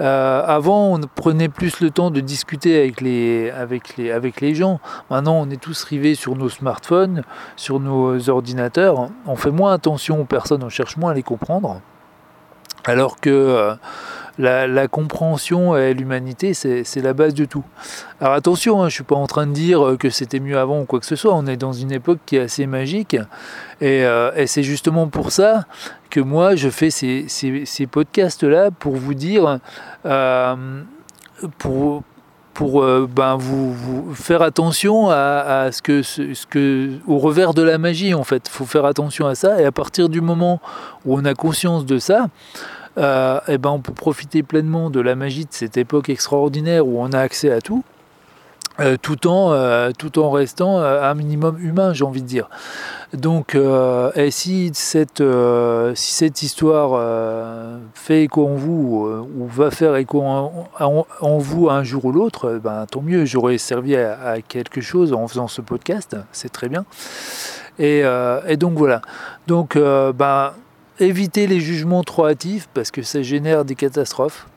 Euh, 0.01 0.43
avant, 0.45 0.93
on 0.93 1.01
prenait 1.13 1.49
plus 1.49 1.79
le 1.81 1.89
temps 1.89 2.11
de 2.11 2.19
discuter 2.19 2.79
avec 2.79 3.01
les, 3.01 3.51
avec, 3.51 3.97
les, 3.97 4.11
avec 4.11 4.41
les 4.41 4.55
gens. 4.55 4.79
Maintenant, 5.09 5.35
on 5.35 5.49
est 5.49 5.61
tous 5.61 5.83
rivés 5.83 6.15
sur 6.15 6.35
nos 6.35 6.49
smartphones, 6.49 7.23
sur 7.55 7.79
nos 7.79 8.29
ordinateurs. 8.29 9.09
On 9.25 9.35
fait 9.35 9.51
moins 9.51 9.73
attention 9.73 10.21
aux 10.21 10.25
personnes, 10.25 10.63
on 10.63 10.69
cherche 10.69 10.97
moins 10.97 11.11
à 11.11 11.13
les 11.13 11.23
comprendre. 11.23 11.81
Alors 12.85 13.19
que 13.19 13.29
euh, 13.29 13.75
la, 14.37 14.87
compréhension 14.87 15.77
et 15.77 15.93
l'humanité, 15.93 16.53
c'est 16.53 17.01
la 17.01 17.13
base 17.13 17.33
de 17.33 17.45
tout. 17.45 17.63
Alors 18.19 18.33
attention, 18.33 18.77
hein, 18.77 18.83
je 18.83 18.85
ne 18.85 18.89
suis 18.89 19.03
pas 19.03 19.15
en 19.15 19.27
train 19.27 19.47
de 19.47 19.53
dire 19.53 19.95
que 19.99 20.09
c'était 20.09 20.39
mieux 20.39 20.57
avant 20.57 20.81
ou 20.81 20.85
quoi 20.85 20.99
que 20.99 21.05
ce 21.05 21.15
soit. 21.15 21.33
On 21.33 21.45
est 21.47 21.57
dans 21.57 21.73
une 21.73 21.91
époque 21.91 22.19
qui 22.25 22.37
est 22.37 22.41
assez 22.41 22.65
magique. 22.65 23.15
Et, 23.81 24.05
euh, 24.05 24.45
c'est 24.45 24.63
justement 24.63 25.07
pour 25.07 25.31
ça 25.31 25.65
que 26.09 26.19
moi, 26.19 26.55
je 26.55 26.69
fais 26.69 26.89
ces, 26.89 27.87
podcasts-là 27.89 28.71
pour 28.71 28.95
vous 28.95 29.13
dire, 29.13 29.59
euh, 30.05 30.81
pour, 31.57 32.03
pour 32.53 32.85
ben, 33.07 33.35
vous, 33.35 34.13
faire 34.13 34.41
attention 34.41 35.09
à, 35.09 35.69
ce 35.71 35.81
que, 35.81 36.01
ce 36.01 36.45
que, 36.45 36.91
au 37.07 37.17
revers 37.19 37.53
de 37.53 37.61
la 37.61 37.77
magie 37.77 38.13
en 38.13 38.23
fait. 38.23 38.43
Il 38.47 38.51
faut 38.51 38.65
faire 38.65 38.85
attention 38.85 39.27
à 39.27 39.35
ça 39.35 39.61
et 39.61 39.65
à 39.65 39.71
partir 39.71 40.09
du 40.09 40.21
moment 40.21 40.61
où 41.05 41.17
on 41.17 41.25
a 41.25 41.33
conscience 41.33 41.85
de 41.85 41.99
ça, 41.99 42.27
euh, 42.97 43.39
eh 43.47 43.57
ben 43.57 43.71
on 43.71 43.79
peut 43.79 43.93
profiter 43.93 44.43
pleinement 44.43 44.89
de 44.89 45.01
la 45.01 45.15
magie 45.15 45.45
de 45.45 45.51
cette 45.51 45.77
époque 45.77 46.09
extraordinaire 46.09 46.87
où 46.87 47.01
on 47.01 47.11
a 47.11 47.19
accès 47.19 47.51
à 47.51 47.61
tout. 47.61 47.83
Euh, 48.81 48.97
tout, 49.01 49.27
en, 49.27 49.53
euh, 49.53 49.91
tout 49.97 50.19
en 50.19 50.29
restant 50.31 50.79
un 50.79 51.13
minimum 51.13 51.57
humain, 51.61 51.93
j'ai 51.93 52.03
envie 52.03 52.21
de 52.21 52.27
dire. 52.27 52.49
Donc, 53.13 53.55
et 53.55 54.31
si 54.31 54.71
cette, 54.73 55.23
si 55.93 56.13
cette 56.13 56.41
histoire 56.41 57.79
fait 57.93 58.23
écho 58.23 58.45
en 58.45 58.55
vous, 58.55 59.07
ou 59.37 59.47
va 59.47 59.71
faire 59.71 59.95
écho 59.95 60.21
en, 60.21 61.37
vous 61.37 61.69
un 61.69 61.83
jour 61.83 62.03
ou 62.03 62.11
l'autre, 62.11 62.59
ben, 62.61 62.85
tant 62.91 63.01
mieux, 63.01 63.23
j'aurais 63.23 63.57
servi 63.57 63.95
à, 63.95 64.41
quelque 64.45 64.81
chose 64.81 65.13
en 65.13 65.25
faisant 65.29 65.47
ce 65.47 65.61
podcast, 65.61 66.17
c'est 66.33 66.51
très 66.51 66.67
bien. 66.67 66.83
Et, 67.79 68.03
et, 68.47 68.57
donc 68.57 68.77
voilà. 68.77 69.01
Donc, 69.47 69.77
ben, 69.77 70.51
éviter 70.99 71.47
les 71.47 71.59
jugements 71.59 72.03
trop 72.03 72.27
hâtifs 72.27 72.69
parce 72.73 72.91
que 72.91 73.01
ça 73.01 73.21
génère 73.21 73.65
des 73.65 73.75
catastrophes. 73.75 74.47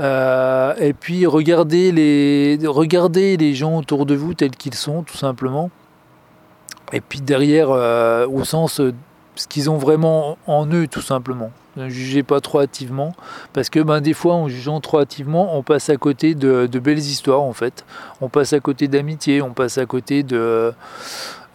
Euh, 0.00 0.74
et 0.78 0.92
puis 0.92 1.26
regardez 1.26 1.92
les, 1.92 2.58
regardez 2.66 3.36
les 3.36 3.54
gens 3.54 3.78
autour 3.78 4.06
de 4.06 4.14
vous 4.14 4.34
tels 4.34 4.56
qu'ils 4.56 4.74
sont, 4.74 5.02
tout 5.02 5.16
simplement. 5.16 5.70
Et 6.92 7.00
puis 7.00 7.20
derrière, 7.20 7.70
euh, 7.70 8.26
au 8.26 8.44
sens 8.44 8.80
euh, 8.80 8.92
ce 9.36 9.46
qu'ils 9.46 9.70
ont 9.70 9.78
vraiment 9.78 10.36
en 10.46 10.66
eux, 10.66 10.86
tout 10.86 11.00
simplement. 11.00 11.50
Ne 11.76 11.88
jugez 11.88 12.22
pas 12.22 12.40
trop 12.40 12.60
hâtivement, 12.60 13.14
parce 13.52 13.68
que 13.68 13.80
ben, 13.80 14.00
des 14.00 14.12
fois, 14.12 14.34
en 14.34 14.48
jugeant 14.48 14.80
trop 14.80 15.00
hâtivement, 15.00 15.56
on 15.58 15.64
passe 15.64 15.90
à 15.90 15.96
côté 15.96 16.36
de, 16.36 16.68
de 16.70 16.78
belles 16.78 16.98
histoires, 16.98 17.42
en 17.42 17.52
fait. 17.52 17.84
On 18.20 18.28
passe 18.28 18.52
à 18.52 18.60
côté 18.60 18.86
d'amitié, 18.86 19.42
on 19.42 19.50
passe 19.50 19.78
à 19.78 19.86
côté 19.86 20.22
de 20.22 20.72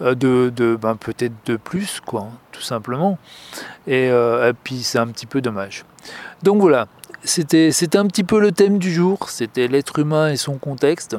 euh, 0.02 0.16
de, 0.16 0.78
ben, 0.82 0.96
peut-être 0.96 1.34
de 1.46 1.58
plus, 1.58 2.00
quoi, 2.00 2.28
tout 2.52 2.62
simplement. 2.62 3.18
Euh, 3.90 4.50
et, 4.50 4.54
puis 4.54 4.82
c'est 4.84 4.98
un 4.98 5.08
petit 5.08 5.26
peu 5.26 5.42
dommage. 5.42 5.84
Donc 6.42 6.62
voilà, 6.62 6.88
c'était 7.24 7.98
un 7.98 8.08
petit 8.08 8.24
peu 8.24 8.40
le 8.40 8.54
thème 8.54 8.78
du 8.78 8.94
jour, 8.94 9.30
c'était 9.30 9.68
l'être 9.68 10.00
humain 10.00 10.30
et 10.30 10.38
son 10.38 10.58
contexte. 10.58 11.18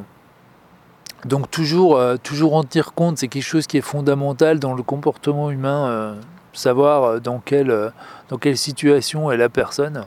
Donc 1.27 1.51
toujours, 1.51 1.99
euh, 1.99 2.17
toujours 2.17 2.55
en 2.55 2.65
tenir 2.65 2.95
compte, 2.95 3.19
c'est 3.19 3.29
quelque 3.29 3.43
chose 3.43 3.67
qui 3.67 3.77
est 3.77 3.83
fondamental 3.83 4.59
dans 4.59 4.73
le 4.73 4.83
comportement 4.83 5.51
humain, 5.51 6.17
savoir 6.55 7.21
dans 7.21 7.39
quelle, 7.39 7.93
dans 8.31 8.39
quelle 8.39 8.57
situation 8.57 9.31
est 9.31 9.37
la 9.37 9.51
personne 9.51 10.07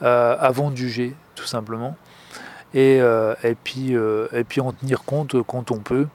avant 0.00 0.70
de 0.70 0.76
juger, 0.76 1.16
tout 1.34 1.46
simplement. 1.46 1.96
Et, 2.74 2.98
et, 2.98 3.56
puis, 3.64 3.94
et 4.32 4.44
puis 4.44 4.60
en 4.60 4.72
tenir 4.72 5.02
compte 5.02 5.42
quand 5.42 5.72
on 5.72 5.78
peut 5.78 6.06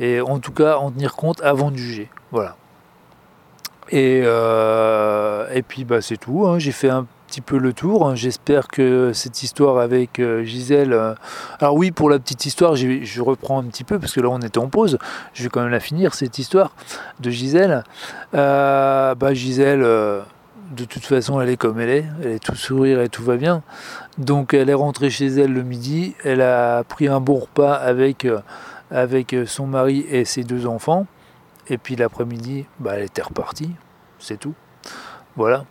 et 0.00 0.20
en 0.20 0.38
tout 0.40 0.52
cas 0.52 0.76
en 0.78 0.90
tenir 0.90 1.14
compte 1.14 1.40
avant 1.42 1.70
de 1.70 1.76
juger. 1.76 2.08
Voilà. 2.32 2.56
Et, 3.90 4.22
euh, 4.24 5.48
et 5.52 5.62
puis 5.62 5.84
bah, 5.84 6.00
c'est 6.00 6.16
tout, 6.16 6.46
hein. 6.46 6.58
j'ai 6.58 6.72
fait 6.72 6.90
un 6.90 7.06
petit 7.26 7.40
peu 7.40 7.58
le 7.58 7.72
tour. 7.72 8.08
Hein. 8.08 8.14
J'espère 8.14 8.68
que 8.68 9.12
cette 9.12 9.42
histoire 9.42 9.78
avec 9.78 10.18
euh, 10.18 10.44
Gisèle. 10.44 10.92
Euh, 10.92 11.14
alors, 11.60 11.74
oui, 11.74 11.90
pour 11.90 12.08
la 12.08 12.18
petite 12.18 12.46
histoire, 12.46 12.76
je 12.76 13.20
reprends 13.20 13.60
un 13.60 13.64
petit 13.64 13.84
peu 13.84 13.98
parce 13.98 14.12
que 14.12 14.20
là 14.20 14.28
on 14.30 14.38
était 14.40 14.58
en 14.58 14.68
pause. 14.68 14.98
Je 15.34 15.42
vais 15.42 15.48
quand 15.48 15.60
même 15.60 15.70
la 15.70 15.80
finir, 15.80 16.14
cette 16.14 16.38
histoire 16.38 16.72
de 17.18 17.30
Gisèle. 17.30 17.84
bah, 18.32 19.16
Gisèle, 19.32 19.80
de 19.80 20.84
toute 20.88 21.04
façon, 21.04 21.40
elle 21.40 21.50
est 21.50 21.56
comme 21.56 21.80
elle 21.80 21.90
est. 21.90 22.04
Elle 22.22 22.30
est 22.32 22.44
tout 22.44 22.54
sourire 22.54 23.00
et 23.00 23.08
tout 23.08 23.24
va 23.24 23.36
bien. 23.36 23.62
Donc, 24.18 24.54
elle 24.54 24.70
est 24.70 24.74
rentrée 24.74 25.10
chez 25.10 25.26
elle 25.26 25.52
le 25.52 25.64
midi. 25.64 26.14
Elle 26.24 26.42
a 26.42 26.84
pris 26.84 27.08
un 27.08 27.20
bon 27.20 27.40
repas 27.40 27.74
avec 27.74 28.24
avec 28.90 29.32
euh, 29.32 29.46
son 29.46 29.66
mari 29.66 30.04
et 30.08 30.24
ses 30.24 30.44
deux 30.44 30.66
enfants. 30.66 31.06
Et 31.68 31.78
puis 31.78 31.96
l'après-midi, 31.96 32.66
bah, 32.78 32.92
elle 32.96 33.04
était 33.04 33.22
repartie. 33.22 33.70
C'est 34.18 34.38
tout. 34.38 34.54
Voilà. 35.36 35.64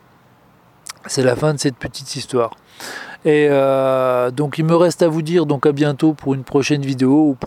C'est 1.05 1.23
la 1.23 1.36
fin 1.36 1.53
de 1.53 1.60
cette 1.60 1.75
petite 1.75 2.15
histoire. 2.15 2.51
Et 3.25 3.47
euh, 3.49 4.32
donc 4.32 4.58
il 4.58 4.65
me 4.65 4.75
reste 4.75 5.01
à 5.01 5.10
vous 5.10 5.21
dire 5.21 5.45
donc 5.45 5.65
à 5.65 5.73
bientôt 5.73 6.13
pour 6.13 6.34
une 6.34 6.43
prochaine 6.43 6.82
vidéo 6.82 7.29
ou 7.29 7.38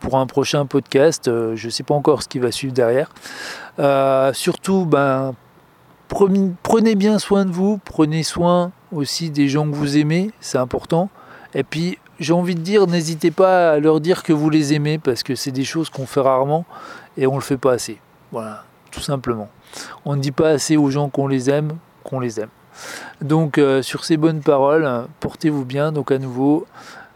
pour, 0.00 0.16
un 0.18 0.26
prochain 0.26 0.66
podcast. 0.66 1.26
Euh, 1.26 1.56
je 1.56 1.66
ne 1.66 1.70
sais 1.70 1.82
pas 1.82 1.94
encore 1.94 2.22
ce 2.22 2.28
qui 2.28 2.38
va 2.38 2.52
suivre 2.52 2.72
derrière. 2.72 3.10
surtout, 4.34 4.86
ben, 4.86 5.34
prenez 6.08 6.94
bien 6.94 7.18
soin 7.18 7.44
de 7.44 7.50
vous, 7.50 7.80
prenez 7.84 8.22
soin 8.22 8.70
aussi 8.92 9.30
des 9.30 9.48
gens 9.48 9.68
que 9.68 9.74
vous 9.74 9.96
aimez, 9.98 10.30
c'est 10.40 10.58
important. 10.58 11.10
Et 11.54 11.64
puis 11.64 11.98
j'ai 12.18 12.32
envie 12.32 12.54
de 12.54 12.60
dire, 12.60 12.86
n'hésitez 12.86 13.30
pas 13.30 13.72
à 13.72 13.78
leur 13.78 14.00
dire 14.00 14.22
que 14.22 14.32
vous 14.32 14.50
les 14.50 14.74
aimez 14.74 14.98
parce 14.98 15.22
que 15.22 15.34
c'est 15.34 15.52
des 15.52 15.64
choses 15.64 15.90
qu'on 15.90 16.06
fait 16.06 16.20
rarement 16.20 16.64
et 17.16 17.26
on 17.26 17.34
le 17.34 17.42
fait 17.42 17.56
pas 17.56 17.72
assez. 17.72 18.00
Voilà, 18.32 18.64
tout 18.90 19.00
simplement. 19.00 19.48
On 20.04 20.16
ne 20.16 20.20
dit 20.20 20.32
pas 20.32 20.50
assez 20.50 20.76
aux 20.76 20.90
gens 20.90 21.08
qu'on 21.08 21.28
les 21.28 21.50
aime, 21.50 21.76
qu'on 22.04 22.20
les 22.20 22.40
aime. 22.40 22.48
Donc 23.20 23.58
euh, 23.58 23.82
sur 23.82 24.04
ces 24.04 24.16
bonnes 24.16 24.40
paroles, 24.40 25.06
portez-vous 25.20 25.64
bien. 25.64 25.92
Donc 25.92 26.10
à 26.10 26.18
nouveau, 26.18 26.66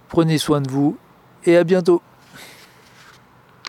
prenez 0.09 0.39
soin 0.39 0.61
de 0.61 0.71
vous 0.71 0.97
et 1.45 1.57
à 1.57 1.65
bientôt. 1.65 2.03